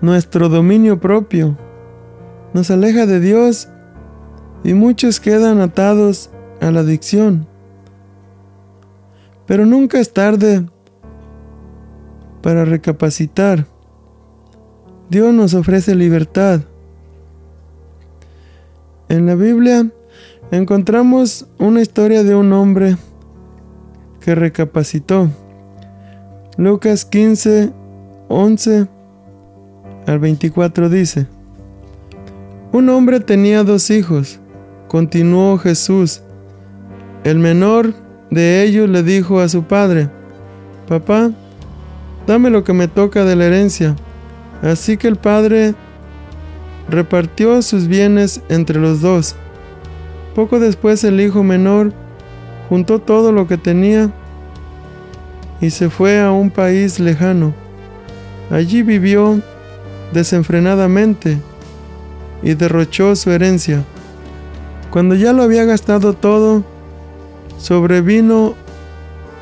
nuestro 0.00 0.48
dominio 0.48 1.00
propio, 1.00 1.56
nos 2.52 2.70
aleja 2.70 3.06
de 3.06 3.20
Dios 3.20 3.68
y 4.62 4.74
muchos 4.74 5.20
quedan 5.20 5.60
atados 5.60 6.30
a 6.60 6.70
la 6.70 6.80
adicción. 6.80 7.46
Pero 9.46 9.66
nunca 9.66 10.00
es 10.00 10.12
tarde 10.12 10.66
para 12.42 12.64
recapacitar. 12.64 13.66
Dios 15.10 15.34
nos 15.34 15.52
ofrece 15.52 15.94
libertad. 15.94 16.62
En 19.14 19.26
la 19.26 19.36
Biblia 19.36 19.86
encontramos 20.50 21.46
una 21.60 21.80
historia 21.80 22.24
de 22.24 22.34
un 22.34 22.52
hombre 22.52 22.96
que 24.20 24.34
recapacitó. 24.34 25.30
Lucas 26.56 27.04
15, 27.04 27.70
11 28.26 28.88
al 30.08 30.18
24 30.18 30.88
dice, 30.88 31.28
Un 32.72 32.88
hombre 32.88 33.20
tenía 33.20 33.62
dos 33.62 33.88
hijos, 33.90 34.40
continuó 34.88 35.58
Jesús. 35.58 36.22
El 37.22 37.38
menor 37.38 37.94
de 38.32 38.64
ellos 38.64 38.90
le 38.90 39.04
dijo 39.04 39.38
a 39.38 39.48
su 39.48 39.62
padre, 39.62 40.10
Papá, 40.88 41.30
dame 42.26 42.50
lo 42.50 42.64
que 42.64 42.72
me 42.72 42.88
toca 42.88 43.24
de 43.24 43.36
la 43.36 43.44
herencia. 43.44 43.94
Así 44.60 44.96
que 44.96 45.06
el 45.06 45.16
padre 45.16 45.76
repartió 46.88 47.62
sus 47.62 47.86
bienes 47.86 48.40
entre 48.48 48.78
los 48.78 49.00
dos. 49.00 49.36
Poco 50.34 50.58
después 50.58 51.04
el 51.04 51.20
hijo 51.20 51.42
menor 51.42 51.92
juntó 52.68 52.98
todo 52.98 53.32
lo 53.32 53.46
que 53.46 53.56
tenía 53.56 54.10
y 55.60 55.70
se 55.70 55.90
fue 55.90 56.20
a 56.20 56.32
un 56.32 56.50
país 56.50 56.98
lejano. 56.98 57.54
Allí 58.50 58.82
vivió 58.82 59.40
desenfrenadamente 60.12 61.38
y 62.42 62.54
derrochó 62.54 63.16
su 63.16 63.30
herencia. 63.30 63.84
Cuando 64.90 65.14
ya 65.14 65.32
lo 65.32 65.42
había 65.42 65.64
gastado 65.64 66.12
todo, 66.12 66.64
sobrevino 67.58 68.54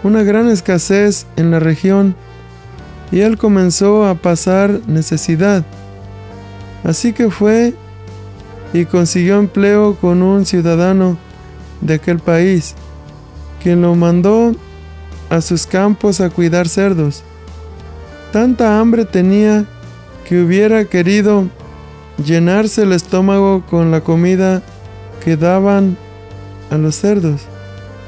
una 0.03 0.23
gran 0.23 0.49
escasez 0.49 1.27
en 1.37 1.51
la 1.51 1.61
región 1.61 2.15
y 3.11 3.21
él 3.21 3.37
comenzó 3.37 4.07
a 4.07 4.15
pasar 4.15 4.81
necesidad. 4.87 5.65
Así 6.85 7.13
que 7.13 7.31
fue 7.31 7.75
y 8.73 8.85
consiguió 8.87 9.39
empleo 9.39 9.97
con 9.97 10.23
un 10.23 10.47
ciudadano 10.47 11.19
de 11.81 11.95
aquel 11.95 12.19
país, 12.19 12.75
quien 13.63 13.83
lo 13.83 13.95
mandó 13.95 14.55
a 15.31 15.41
sus 15.41 15.67
campos 15.67 16.21
a 16.21 16.31
cuidar 16.31 16.69
cerdos. 16.69 17.23
Tanta 18.33 18.81
hambre 18.81 19.05
tenía 19.05 19.67
que 20.27 20.43
hubiera 20.43 20.85
querido 20.87 21.47
llenarse 22.25 22.83
el 22.83 22.93
estómago 22.93 23.63
con 23.69 23.91
la 23.91 24.01
comida 24.01 24.63
que 25.25 25.37
daban 25.37 25.97
a 26.71 26.79
los 26.79 26.97
cerdos, 26.97 27.43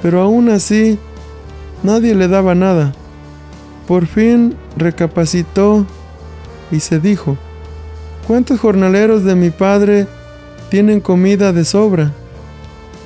pero 0.02 0.20
aún 0.22 0.48
así 0.48 0.98
nadie 1.82 2.14
le 2.14 2.28
daba 2.28 2.54
nada. 2.54 2.94
Por 3.87 4.06
fin 4.06 4.56
recapacitó 4.76 5.87
y 6.70 6.80
se 6.80 6.98
dijo, 7.00 7.37
¿cuántos 8.26 8.60
jornaleros 8.60 9.24
de 9.24 9.34
mi 9.34 9.50
padre 9.50 10.06
tienen 10.70 11.00
comida 11.00 11.52
de 11.52 11.64
sobra? 11.64 12.12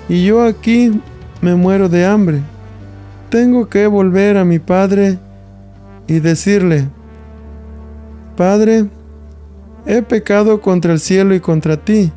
Y 0.08 0.24
yo 0.24 0.42
aquí 0.42 1.00
me 1.40 1.54
muero 1.54 1.88
de 1.88 2.06
hambre. 2.06 2.40
Tengo 3.30 3.68
que 3.68 3.86
volver 3.86 4.36
a 4.36 4.44
mi 4.44 4.58
padre 4.58 5.18
y 6.06 6.20
decirle, 6.20 6.88
Padre, 8.36 8.86
he 9.84 10.00
pecado 10.02 10.60
contra 10.60 10.92
el 10.92 11.00
cielo 11.00 11.34
y 11.34 11.40
contra 11.40 11.76
ti. 11.76 12.12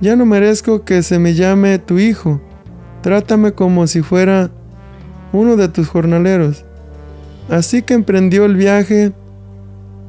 Ya 0.00 0.16
no 0.16 0.26
merezco 0.26 0.84
que 0.84 1.02
se 1.02 1.18
me 1.18 1.34
llame 1.34 1.78
tu 1.78 1.98
hijo. 1.98 2.40
Trátame 3.02 3.52
como 3.52 3.86
si 3.86 4.02
fuera 4.02 4.50
uno 5.32 5.56
de 5.56 5.68
tus 5.68 5.88
jornaleros. 5.88 6.64
Así 7.48 7.82
que 7.82 7.94
emprendió 7.94 8.44
el 8.44 8.56
viaje 8.56 9.12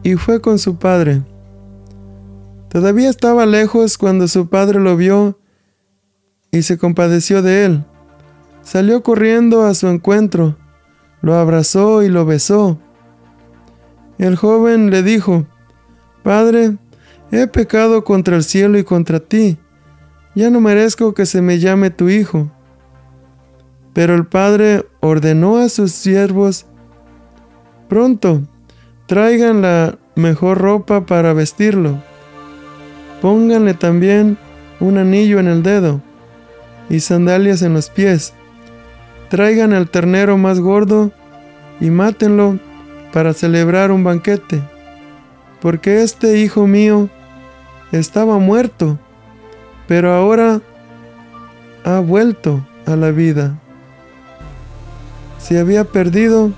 y 0.03 0.15
fue 0.15 0.41
con 0.41 0.57
su 0.57 0.77
padre. 0.77 1.21
Todavía 2.69 3.09
estaba 3.09 3.45
lejos 3.45 3.97
cuando 3.97 4.27
su 4.27 4.47
padre 4.47 4.79
lo 4.79 4.95
vio 4.95 5.39
y 6.51 6.61
se 6.61 6.77
compadeció 6.77 7.41
de 7.41 7.65
él. 7.65 7.85
Salió 8.61 9.03
corriendo 9.03 9.63
a 9.63 9.73
su 9.73 9.87
encuentro, 9.87 10.57
lo 11.21 11.35
abrazó 11.35 12.03
y 12.03 12.09
lo 12.09 12.25
besó. 12.25 12.79
El 14.17 14.35
joven 14.35 14.91
le 14.91 15.01
dijo, 15.01 15.45
Padre, 16.23 16.77
he 17.31 17.47
pecado 17.47 18.03
contra 18.03 18.35
el 18.35 18.43
cielo 18.43 18.77
y 18.77 18.83
contra 18.83 19.19
ti, 19.19 19.57
ya 20.35 20.49
no 20.49 20.61
merezco 20.61 21.13
que 21.13 21.25
se 21.25 21.41
me 21.41 21.59
llame 21.59 21.89
tu 21.89 22.09
hijo. 22.09 22.51
Pero 23.93 24.13
el 24.13 24.27
padre 24.27 24.85
ordenó 24.99 25.57
a 25.57 25.69
sus 25.69 25.91
siervos 25.91 26.67
Pronto, 27.89 28.43
traigan 29.07 29.63
la 29.63 29.97
mejor 30.15 30.59
ropa 30.59 31.07
para 31.07 31.33
vestirlo. 31.33 32.03
Pónganle 33.21 33.73
también 33.73 34.37
un 34.79 34.97
anillo 34.97 35.39
en 35.39 35.47
el 35.47 35.63
dedo 35.63 36.01
y 36.89 36.99
sandalias 37.01 37.61
en 37.61 37.73
los 37.73 37.89
pies. 37.89 38.33
Traigan 39.29 39.73
el 39.73 39.89
ternero 39.89 40.37
más 40.37 40.59
gordo 40.59 41.11
y 41.79 41.89
mátenlo 41.89 42.59
para 43.13 43.33
celebrar 43.33 43.91
un 43.91 44.03
banquete, 44.03 44.61
porque 45.61 46.01
este 46.01 46.39
hijo 46.39 46.67
mío 46.67 47.09
estaba 47.91 48.37
muerto, 48.39 48.97
pero 49.87 50.13
ahora 50.13 50.61
ha 51.83 51.99
vuelto 51.99 52.65
a 52.85 52.95
la 52.95 53.11
vida. 53.11 53.59
Se 55.39 55.59
había 55.59 55.85
perdido, 55.85 56.51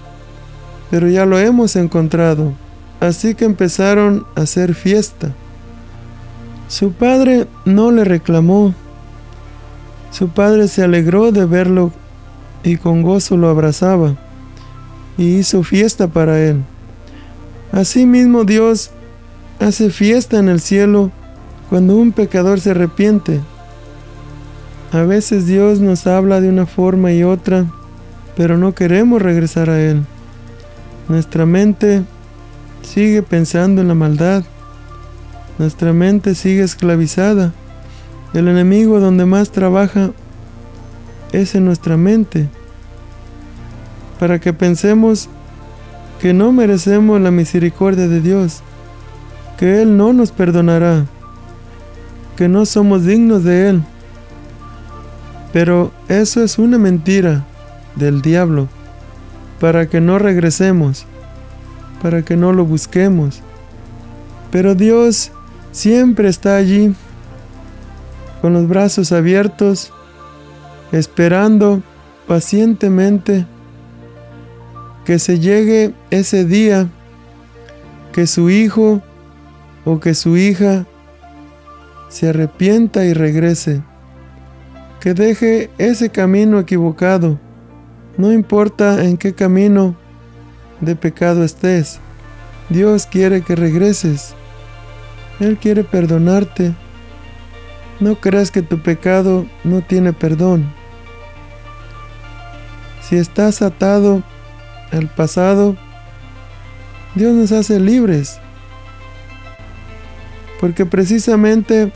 pero 0.89 1.07
ya 1.07 1.25
lo 1.25 1.39
hemos 1.39 1.75
encontrado. 1.75 2.53
Así 2.99 3.35
que 3.35 3.45
empezaron 3.45 4.25
a 4.35 4.41
hacer 4.41 4.75
fiesta. 4.75 5.33
Su 6.71 6.93
padre 6.93 7.47
no 7.65 7.91
le 7.91 8.05
reclamó. 8.05 8.73
Su 10.09 10.29
padre 10.29 10.69
se 10.69 10.81
alegró 10.81 11.33
de 11.33 11.43
verlo 11.43 11.91
y 12.63 12.77
con 12.77 13.01
gozo 13.01 13.35
lo 13.35 13.49
abrazaba 13.49 14.15
y 15.17 15.35
hizo 15.35 15.63
fiesta 15.63 16.07
para 16.07 16.39
él. 16.39 16.63
Asimismo 17.73 18.45
Dios 18.45 18.91
hace 19.59 19.89
fiesta 19.89 20.39
en 20.39 20.47
el 20.47 20.61
cielo 20.61 21.11
cuando 21.69 21.97
un 21.97 22.13
pecador 22.13 22.61
se 22.61 22.71
arrepiente. 22.71 23.41
A 24.93 25.01
veces 25.01 25.45
Dios 25.45 25.81
nos 25.81 26.07
habla 26.07 26.39
de 26.39 26.47
una 26.47 26.67
forma 26.67 27.11
y 27.11 27.25
otra, 27.25 27.65
pero 28.37 28.57
no 28.57 28.73
queremos 28.73 29.21
regresar 29.21 29.69
a 29.69 29.81
Él. 29.81 30.05
Nuestra 31.09 31.45
mente 31.45 32.03
sigue 32.81 33.23
pensando 33.23 33.81
en 33.81 33.89
la 33.89 33.93
maldad. 33.93 34.45
Nuestra 35.57 35.93
mente 35.93 36.35
sigue 36.35 36.63
esclavizada. 36.63 37.53
El 38.33 38.47
enemigo 38.47 38.99
donde 38.99 39.25
más 39.25 39.51
trabaja 39.51 40.11
es 41.31 41.55
en 41.55 41.65
nuestra 41.65 41.97
mente. 41.97 42.49
Para 44.19 44.39
que 44.39 44.53
pensemos 44.53 45.29
que 46.21 46.33
no 46.33 46.51
merecemos 46.51 47.19
la 47.19 47.31
misericordia 47.31 48.07
de 48.07 48.21
Dios, 48.21 48.61
que 49.57 49.81
Él 49.81 49.97
no 49.97 50.13
nos 50.13 50.31
perdonará, 50.31 51.05
que 52.37 52.47
no 52.47 52.65
somos 52.65 53.05
dignos 53.05 53.43
de 53.43 53.69
Él. 53.69 53.83
Pero 55.51 55.91
eso 56.07 56.43
es 56.43 56.57
una 56.57 56.77
mentira 56.77 57.45
del 57.95 58.21
diablo 58.21 58.67
para 59.59 59.87
que 59.87 60.01
no 60.01 60.17
regresemos, 60.17 61.05
para 62.01 62.23
que 62.23 62.37
no 62.37 62.53
lo 62.53 62.65
busquemos. 62.65 63.41
Pero 64.51 64.75
Dios 64.75 65.31
siempre 65.71 66.29
está 66.29 66.55
allí, 66.55 66.93
con 68.41 68.53
los 68.53 68.67
brazos 68.67 69.11
abiertos, 69.11 69.91
esperando 70.91 71.81
pacientemente 72.27 73.45
que 75.05 75.19
se 75.19 75.39
llegue 75.39 75.93
ese 76.09 76.45
día, 76.45 76.87
que 78.11 78.27
su 78.27 78.49
hijo 78.49 79.01
o 79.85 79.99
que 79.99 80.13
su 80.13 80.37
hija 80.37 80.85
se 82.09 82.29
arrepienta 82.29 83.05
y 83.05 83.13
regrese, 83.13 83.81
que 84.99 85.13
deje 85.13 85.69
ese 85.77 86.09
camino 86.09 86.59
equivocado 86.59 87.39
no 88.17 88.31
importa 88.31 89.03
en 89.03 89.17
qué 89.17 89.33
camino 89.33 89.95
de 90.81 90.95
pecado 90.95 91.43
estés, 91.43 91.99
Dios 92.69 93.05
quiere 93.05 93.41
que 93.41 93.55
regreses. 93.55 94.35
Él 95.41 95.57
quiere 95.57 95.83
perdonarte. 95.83 96.71
No 97.99 98.15
creas 98.15 98.51
que 98.51 98.61
tu 98.61 98.77
pecado 98.79 99.47
no 99.63 99.81
tiene 99.81 100.13
perdón. 100.13 100.71
Si 103.01 103.15
estás 103.15 103.63
atado 103.63 104.21
al 104.91 105.07
pasado, 105.07 105.75
Dios 107.15 107.33
nos 107.33 107.51
hace 107.51 107.79
libres. 107.79 108.39
Porque 110.59 110.85
precisamente 110.85 111.91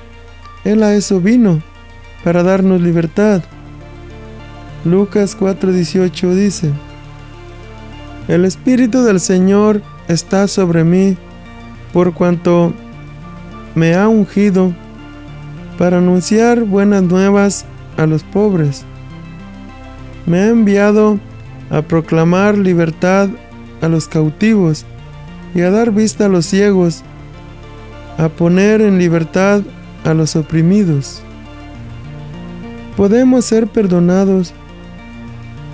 Él 0.63 0.81
a 0.81 0.95
eso 0.95 1.21
vino, 1.21 1.62
para 2.23 2.41
darnos 2.41 2.81
libertad. 2.81 3.43
Lucas 4.86 5.38
4:18 5.38 6.34
dice, 6.34 6.71
El 8.27 8.43
Espíritu 8.43 9.03
del 9.03 9.19
Señor 9.19 9.84
está 10.08 10.47
sobre 10.47 10.84
mí 10.84 11.15
por 11.93 12.15
cuanto 12.15 12.73
me 13.76 13.94
ha 13.96 14.08
ungido 14.08 14.74
para 15.78 15.98
anunciar 15.98 16.64
buenas 16.64 17.04
nuevas 17.04 17.66
a 17.98 18.06
los 18.06 18.24
pobres. 18.24 18.84
Me 20.26 20.40
ha 20.40 20.48
enviado 20.48 21.20
a 21.70 21.82
proclamar 21.82 22.58
libertad 22.58 23.30
a 23.82 23.88
los 23.88 24.08
cautivos 24.08 24.86
y 25.54 25.62
a 25.62 25.70
dar 25.70 25.92
vista 25.92 26.26
a 26.26 26.30
los 26.30 26.46
ciegos, 26.46 27.04
a 28.18 28.30
poner 28.30 28.82
en 28.82 28.98
libertad 28.98 29.62
a 30.04 30.14
los 30.14 30.36
oprimidos. 30.36 31.22
Podemos 32.96 33.46
ser 33.46 33.68
perdonados 33.68 34.54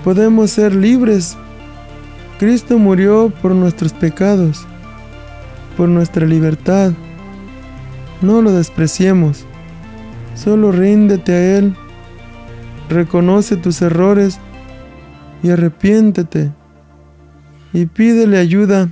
podemos 0.04 0.52
ser 0.52 0.74
libres. 0.74 1.38
Cristo 2.40 2.78
murió 2.78 3.32
por 3.42 3.54
nuestros 3.54 3.94
pecados, 3.94 4.66
por 5.78 5.90
nuestra 5.90 6.26
libertad. 6.26 6.92
No 8.22 8.42
lo 8.42 8.52
despreciemos, 8.52 9.46
solo 10.36 10.72
ríndete 10.72 11.34
a 11.34 11.58
Él, 11.58 11.76
reconoce 12.90 13.58
tus 13.58 13.82
errores 13.82 14.40
y 15.42 15.50
arrepiéntete 15.50 16.52
y 17.74 17.86
pídele 17.86 18.38
ayuda. 18.38 18.90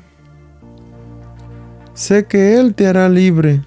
Sé 1.93 2.25
que 2.25 2.57
Él 2.59 2.73
te 2.73 2.87
hará 2.87 3.09
libre. 3.09 3.61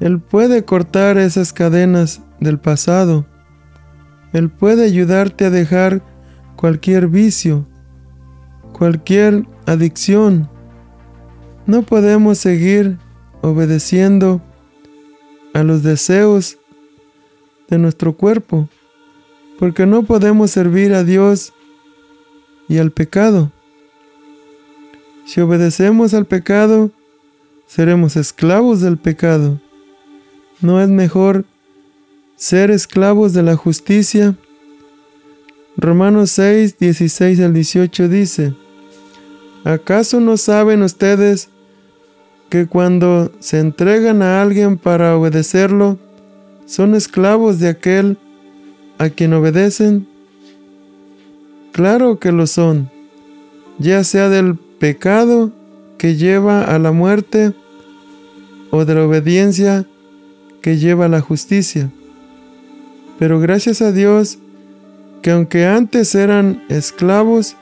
Él 0.00 0.20
puede 0.20 0.64
cortar 0.64 1.16
esas 1.16 1.52
cadenas 1.52 2.20
del 2.40 2.58
pasado 2.58 3.24
Él 4.34 4.50
puede 4.50 4.84
ayudarte 4.84 5.46
a 5.46 5.50
dejar 5.50 6.02
cualquier 6.56 7.08
vicio, 7.08 7.66
cualquier 8.72 9.46
adicción. 9.64 10.50
No 11.66 11.82
podemos 11.82 12.36
seguir 12.38 12.98
obedeciendo 13.46 14.40
a 15.54 15.62
los 15.62 15.84
deseos 15.84 16.58
de 17.68 17.78
nuestro 17.78 18.16
cuerpo, 18.16 18.68
porque 19.56 19.86
no 19.86 20.02
podemos 20.02 20.50
servir 20.50 20.92
a 20.94 21.04
Dios 21.04 21.52
y 22.68 22.78
al 22.78 22.90
pecado. 22.90 23.52
Si 25.26 25.40
obedecemos 25.40 26.12
al 26.12 26.26
pecado, 26.26 26.90
seremos 27.68 28.16
esclavos 28.16 28.80
del 28.80 28.98
pecado. 28.98 29.60
¿No 30.60 30.82
es 30.82 30.88
mejor 30.88 31.44
ser 32.34 32.72
esclavos 32.72 33.32
de 33.32 33.44
la 33.44 33.54
justicia? 33.54 34.36
Romanos 35.76 36.32
6, 36.32 36.78
16 36.78 37.38
al 37.38 37.54
18 37.54 38.08
dice, 38.08 38.54
¿acaso 39.62 40.18
no 40.18 40.36
saben 40.36 40.82
ustedes 40.82 41.48
que 42.48 42.66
cuando 42.66 43.32
se 43.40 43.58
entregan 43.58 44.22
a 44.22 44.40
alguien 44.40 44.78
para 44.78 45.16
obedecerlo, 45.16 45.98
son 46.66 46.94
esclavos 46.94 47.58
de 47.58 47.68
aquel 47.68 48.18
a 48.98 49.08
quien 49.10 49.32
obedecen? 49.32 50.06
Claro 51.72 52.18
que 52.18 52.32
lo 52.32 52.46
son, 52.46 52.90
ya 53.78 54.02
sea 54.04 54.28
del 54.28 54.56
pecado 54.56 55.52
que 55.98 56.16
lleva 56.16 56.62
a 56.62 56.78
la 56.78 56.92
muerte 56.92 57.52
o 58.70 58.84
de 58.84 58.94
la 58.94 59.04
obediencia 59.04 59.86
que 60.62 60.78
lleva 60.78 61.06
a 61.06 61.08
la 61.08 61.20
justicia. 61.20 61.90
Pero 63.18 63.40
gracias 63.40 63.82
a 63.82 63.92
Dios 63.92 64.38
que 65.22 65.30
aunque 65.30 65.66
antes 65.66 66.14
eran 66.14 66.64
esclavos 66.68 67.56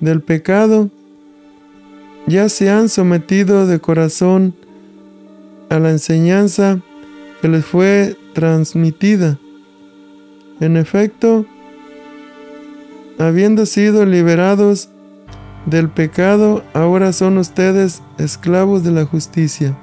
del 0.00 0.20
pecado, 0.22 0.90
ya 2.28 2.48
se 2.48 2.70
han 2.70 2.88
sometido 2.88 3.66
de 3.66 3.80
corazón 3.80 4.54
a 5.70 5.78
la 5.78 5.90
enseñanza 5.90 6.80
que 7.40 7.48
les 7.48 7.64
fue 7.64 8.16
transmitida. 8.34 9.38
En 10.60 10.76
efecto, 10.76 11.46
habiendo 13.18 13.66
sido 13.66 14.04
liberados 14.04 14.90
del 15.66 15.88
pecado, 15.88 16.64
ahora 16.74 17.12
son 17.12 17.38
ustedes 17.38 18.02
esclavos 18.18 18.84
de 18.84 18.92
la 18.92 19.04
justicia. 19.04 19.76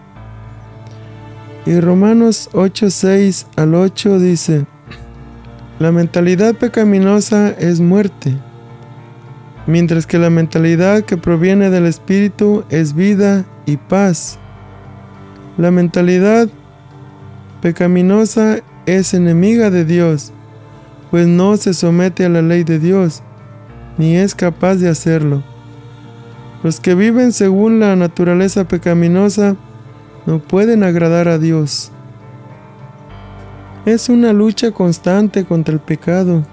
Y 1.65 1.79
Romanos 1.79 2.49
8, 2.53 2.89
6 2.89 3.47
al 3.55 3.73
8 3.73 4.19
dice, 4.19 4.65
la 5.79 5.91
mentalidad 5.91 6.55
pecaminosa 6.55 7.49
es 7.49 7.79
muerte, 7.79 8.37
mientras 9.67 10.05
que 10.05 10.19
la 10.19 10.29
mentalidad 10.29 11.03
que 11.03 11.17
proviene 11.17 11.69
del 11.69 11.85
Espíritu 11.85 12.63
es 12.69 12.93
vida 12.93 13.45
y 13.65 13.77
paz. 13.77 14.37
La 15.57 15.71
mentalidad 15.71 16.49
pecaminosa 17.61 18.59
es 18.85 19.13
enemiga 19.13 19.69
de 19.69 19.85
Dios, 19.85 20.31
pues 21.11 21.27
no 21.27 21.57
se 21.57 21.73
somete 21.73 22.25
a 22.25 22.29
la 22.29 22.41
ley 22.41 22.63
de 22.63 22.79
Dios, 22.79 23.23
ni 23.97 24.15
es 24.15 24.35
capaz 24.35 24.75
de 24.75 24.89
hacerlo. 24.89 25.43
Los 26.63 26.79
que 26.79 26.95
viven 26.95 27.31
según 27.31 27.79
la 27.79 27.95
naturaleza 27.95 28.67
pecaminosa 28.67 29.55
no 30.25 30.39
pueden 30.39 30.83
agradar 30.83 31.27
a 31.27 31.37
Dios. 31.37 31.91
Es 33.85 34.09
una 34.09 34.33
lucha 34.33 34.71
constante 34.71 35.45
contra 35.45 35.73
el 35.73 35.79
pecado. 35.79 36.43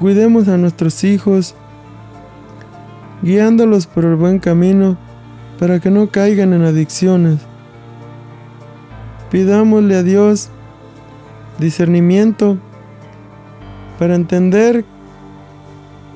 Cuidemos 0.00 0.48
a 0.48 0.56
nuestros 0.56 1.04
hijos, 1.04 1.54
guiándolos 3.22 3.86
por 3.86 4.04
el 4.04 4.16
buen 4.16 4.40
camino 4.40 4.96
para 5.58 5.78
que 5.78 5.90
no 5.90 6.08
caigan 6.08 6.52
en 6.52 6.62
adicciones. 6.64 7.38
Pidámosle 9.30 9.96
a 9.96 10.02
Dios 10.02 10.50
discernimiento 11.58 12.58
para 13.98 14.16
entender 14.16 14.84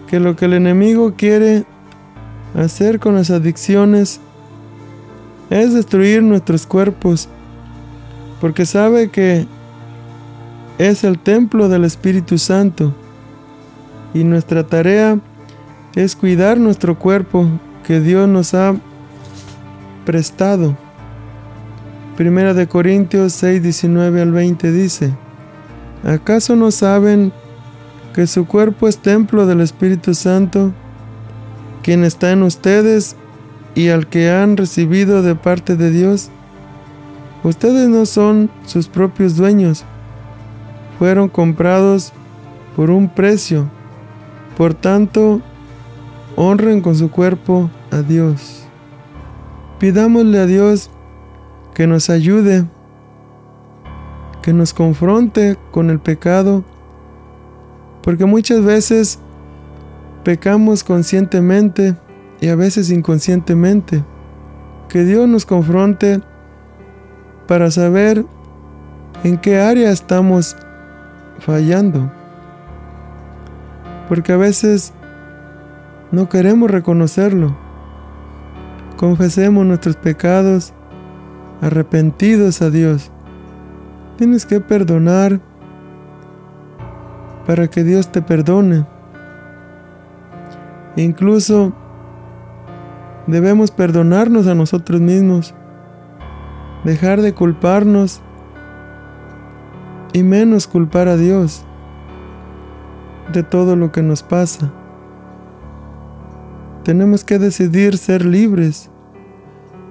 que 0.08 0.18
lo 0.18 0.34
que 0.34 0.46
el 0.46 0.54
enemigo 0.54 1.14
quiere 1.16 1.64
hacer 2.56 2.98
con 2.98 3.14
las 3.14 3.30
adicciones 3.30 4.20
es 5.50 5.72
destruir 5.72 6.22
nuestros 6.22 6.66
cuerpos, 6.66 7.28
porque 8.40 8.66
sabe 8.66 9.10
que 9.10 9.46
es 10.78 11.04
el 11.04 11.18
templo 11.18 11.68
del 11.68 11.84
Espíritu 11.84 12.38
Santo 12.38 12.92
y 14.18 14.24
nuestra 14.24 14.66
tarea 14.66 15.20
es 15.94 16.16
cuidar 16.16 16.58
nuestro 16.58 16.98
cuerpo 16.98 17.46
que 17.86 18.00
Dios 18.00 18.28
nos 18.28 18.52
ha 18.52 18.74
prestado. 20.04 20.76
Primera 22.16 22.52
de 22.52 22.66
Corintios 22.66 23.32
6, 23.34 23.62
19 23.62 24.22
al 24.22 24.32
20 24.32 24.72
dice, 24.72 25.14
¿acaso 26.04 26.56
no 26.56 26.72
saben 26.72 27.32
que 28.12 28.26
su 28.26 28.44
cuerpo 28.46 28.88
es 28.88 28.98
templo 28.98 29.46
del 29.46 29.60
Espíritu 29.60 30.14
Santo, 30.14 30.72
quien 31.84 32.02
está 32.02 32.32
en 32.32 32.42
ustedes 32.42 33.14
y 33.76 33.90
al 33.90 34.08
que 34.08 34.32
han 34.32 34.56
recibido 34.56 35.22
de 35.22 35.36
parte 35.36 35.76
de 35.76 35.92
Dios? 35.92 36.30
Ustedes 37.44 37.88
no 37.88 38.04
son 38.04 38.50
sus 38.66 38.88
propios 38.88 39.36
dueños, 39.36 39.84
fueron 40.98 41.28
comprados 41.28 42.12
por 42.74 42.90
un 42.90 43.08
precio, 43.08 43.70
por 44.58 44.74
tanto, 44.74 45.40
honren 46.34 46.80
con 46.80 46.96
su 46.96 47.12
cuerpo 47.12 47.70
a 47.92 48.02
Dios. 48.02 48.64
Pidámosle 49.78 50.40
a 50.40 50.46
Dios 50.46 50.90
que 51.74 51.86
nos 51.86 52.10
ayude, 52.10 52.64
que 54.42 54.52
nos 54.52 54.74
confronte 54.74 55.56
con 55.70 55.90
el 55.90 56.00
pecado, 56.00 56.64
porque 58.02 58.24
muchas 58.24 58.64
veces 58.64 59.20
pecamos 60.24 60.82
conscientemente 60.82 61.94
y 62.40 62.48
a 62.48 62.56
veces 62.56 62.90
inconscientemente. 62.90 64.04
Que 64.88 65.04
Dios 65.04 65.28
nos 65.28 65.46
confronte 65.46 66.20
para 67.46 67.70
saber 67.70 68.26
en 69.22 69.38
qué 69.38 69.60
área 69.60 69.92
estamos 69.92 70.56
fallando. 71.38 72.17
Porque 74.08 74.32
a 74.32 74.36
veces 74.36 74.94
no 76.10 76.28
queremos 76.28 76.70
reconocerlo. 76.70 77.56
Confesemos 78.96 79.66
nuestros 79.66 79.96
pecados 79.96 80.72
arrepentidos 81.60 82.62
a 82.62 82.70
Dios. 82.70 83.10
Tienes 84.16 84.46
que 84.46 84.60
perdonar 84.60 85.40
para 87.46 87.68
que 87.68 87.84
Dios 87.84 88.10
te 88.10 88.22
perdone. 88.22 88.86
Incluso 90.96 91.72
debemos 93.26 93.70
perdonarnos 93.70 94.46
a 94.46 94.54
nosotros 94.54 95.00
mismos, 95.00 95.54
dejar 96.84 97.20
de 97.20 97.34
culparnos 97.34 98.22
y 100.14 100.22
menos 100.22 100.66
culpar 100.66 101.08
a 101.08 101.16
Dios 101.16 101.67
de 103.32 103.42
todo 103.42 103.76
lo 103.76 103.92
que 103.92 104.02
nos 104.02 104.22
pasa. 104.22 104.72
Tenemos 106.84 107.24
que 107.24 107.38
decidir 107.38 107.98
ser 107.98 108.24
libres, 108.24 108.90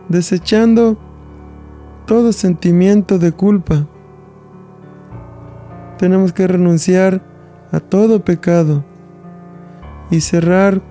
desechando 0.09 0.97
todo 2.05 2.31
sentimiento 2.33 3.19
de 3.19 3.31
culpa. 3.31 3.85
Tenemos 5.97 6.33
que 6.33 6.47
renunciar 6.47 7.21
a 7.71 7.79
todo 7.79 8.23
pecado 8.23 8.83
y 10.09 10.21
cerrar 10.21 10.81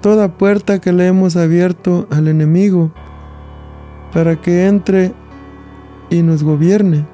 toda 0.00 0.36
puerta 0.36 0.80
que 0.80 0.92
le 0.92 1.06
hemos 1.06 1.36
abierto 1.36 2.06
al 2.10 2.28
enemigo 2.28 2.92
para 4.12 4.40
que 4.40 4.66
entre 4.66 5.14
y 6.10 6.22
nos 6.22 6.42
gobierne. 6.42 7.06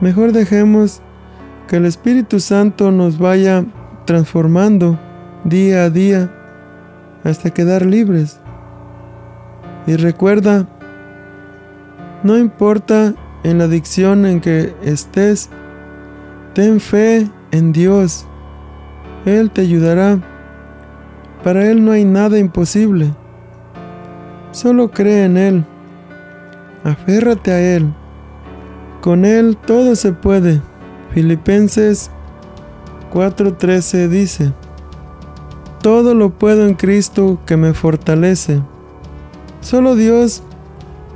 Mejor 0.00 0.32
dejemos 0.32 1.02
que 1.68 1.76
el 1.76 1.84
Espíritu 1.84 2.40
Santo 2.40 2.90
nos 2.90 3.18
vaya 3.18 3.64
transformando 4.06 4.98
día 5.44 5.84
a 5.84 5.90
día 5.90 6.30
hasta 7.24 7.50
quedar 7.50 7.84
libres. 7.84 8.40
Y 9.86 9.96
recuerda, 9.96 10.66
no 12.22 12.38
importa 12.38 13.14
en 13.44 13.58
la 13.58 13.64
adicción 13.64 14.24
en 14.24 14.40
que 14.40 14.74
estés, 14.82 15.50
ten 16.54 16.80
fe 16.80 17.28
en 17.50 17.72
Dios. 17.72 18.26
Él 19.26 19.50
te 19.50 19.60
ayudará. 19.60 20.18
Para 21.44 21.70
Él 21.70 21.84
no 21.84 21.92
hay 21.92 22.04
nada 22.04 22.38
imposible. 22.38 23.14
Solo 24.52 24.90
cree 24.90 25.26
en 25.26 25.36
Él. 25.36 25.64
Aférrate 26.82 27.52
a 27.52 27.60
Él. 27.60 27.92
Con 29.02 29.26
Él 29.26 29.56
todo 29.66 29.94
se 29.94 30.12
puede. 30.12 30.62
Filipenses 31.12 32.10
4:13 33.12 34.08
dice, 34.08 34.52
Todo 35.82 36.14
lo 36.14 36.30
puedo 36.30 36.66
en 36.66 36.74
Cristo 36.74 37.38
que 37.46 37.56
me 37.56 37.74
fortalece. 37.74 38.62
Solo 39.60 39.96
Dios 39.96 40.42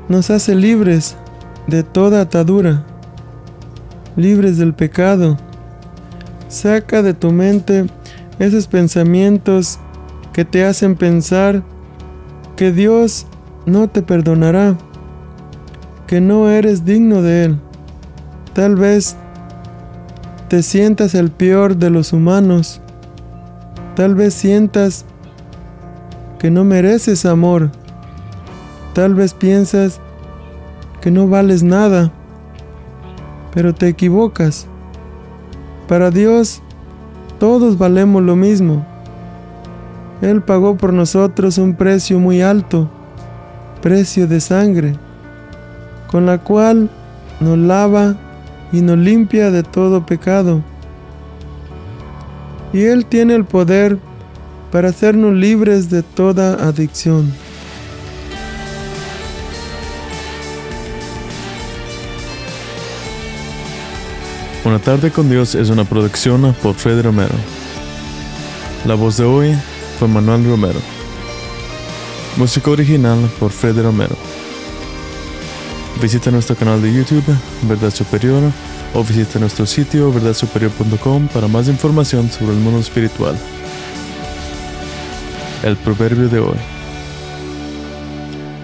nos 0.09 0.31
hace 0.31 0.55
libres 0.55 1.17
de 1.67 1.83
toda 1.83 2.23
atadura, 2.23 2.85
libres 4.17 4.59
del 4.59 4.75
pecado. 4.75 5.37
Saca 6.49 7.03
de 7.03 7.15
tu 7.15 7.31
mente 7.31 7.87
esos 8.39 8.67
pensamientos 8.67 9.79
que 10.33 10.45
te 10.45 10.65
hacen 10.65 10.97
pensar 10.97 11.63
que 12.57 12.73
Dios 12.73 13.27
no 13.67 13.89
te 13.89 14.03
perdonará, 14.03 14.77
que 16.07 16.21
no 16.21 16.49
eres 16.49 16.85
digno 16.85 17.23
de 17.23 17.45
Él. 17.45 17.61
Tal 18.55 18.77
vez 18.77 19.17
te 20.53 20.63
sientas 20.63 21.15
el 21.15 21.31
peor 21.31 21.79
de 21.79 21.89
los 21.89 22.13
humanos. 22.13 22.83
Tal 23.97 24.15
vez 24.15 24.35
sientas 24.35 25.07
que 26.39 26.51
no 26.51 26.63
mereces 26.63 27.25
amor. 27.25 27.71
Tal 28.93 29.15
vez 29.15 29.33
piensas 29.33 29.99
que 31.01 31.11
no 31.11 31.27
vales 31.27 31.63
nada. 31.63 32.13
Pero 33.55 33.75
te 33.75 33.89
equivocas. 33.89 34.67
Para 35.89 36.11
Dios, 36.11 36.61
todos 37.41 37.79
valemos 37.79 38.23
lo 38.23 38.37
mismo. 38.37 38.85
Él 40.21 40.43
pagó 40.43 40.77
por 40.77 40.93
nosotros 40.93 41.57
un 41.57 41.77
precio 41.77 42.19
muy 42.19 42.43
alto, 42.43 42.91
precio 43.81 44.27
de 44.27 44.39
sangre, 44.39 44.97
con 46.11 46.27
la 46.27 46.37
cual 46.37 46.91
nos 47.41 47.57
lava 47.57 48.17
y 48.73 48.81
nos 48.81 48.99
limpia 48.99 49.51
de 49.51 49.63
todo 49.63 50.05
pecado. 50.07 50.63
Y 52.73 52.85
Él 52.85 53.05
tiene 53.05 53.35
el 53.35 53.45
poder 53.45 53.99
para 54.71 54.89
hacernos 54.89 55.35
libres 55.35 55.91
de 55.91 56.03
toda 56.03 56.55
adicción. 56.67 57.33
Una 64.65 64.79
tarde 64.79 65.11
con 65.11 65.29
Dios 65.29 65.55
es 65.55 65.71
una 65.71 65.85
producción 65.85 66.55
por 66.63 66.75
Fred 66.75 67.03
Romero. 67.03 67.35
La 68.87 68.95
voz 68.95 69.17
de 69.17 69.25
hoy 69.25 69.55
fue 69.99 70.09
Manuel 70.09 70.45
Romero. 70.45 70.81
Música 72.37 72.71
original 72.71 73.19
por 73.39 73.51
Fred 73.51 73.83
Romero. 73.83 74.17
Visita 76.03 76.33
nuestro 76.33 76.57
canal 76.57 76.83
de 76.83 76.93
YouTube, 76.93 77.23
Verdad 77.69 77.91
Superior, 77.91 78.43
o 78.93 79.05
visita 79.05 79.39
nuestro 79.39 79.67
sitio 79.67 80.13
verdadsuperior.com 80.13 81.29
para 81.29 81.47
más 81.47 81.69
información 81.69 82.29
sobre 82.29 82.55
el 82.55 82.59
mundo 82.59 82.81
espiritual. 82.81 83.37
El 85.63 85.77
proverbio 85.77 86.29
de 86.29 86.41
hoy. 86.41 86.59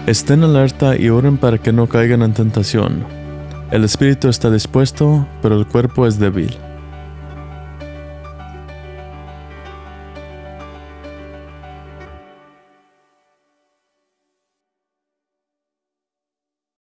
Estén 0.05 0.43
alerta 0.43 0.97
y 0.97 1.09
oren 1.09 1.37
para 1.37 1.57
que 1.57 1.71
no 1.71 1.87
caigan 1.87 2.23
en 2.23 2.33
tentación. 2.33 3.05
El 3.71 3.85
espíritu 3.85 4.27
está 4.27 4.51
dispuesto, 4.51 5.25
pero 5.41 5.57
el 5.57 5.65
cuerpo 5.65 6.07
es 6.07 6.19
débil. 6.19 6.57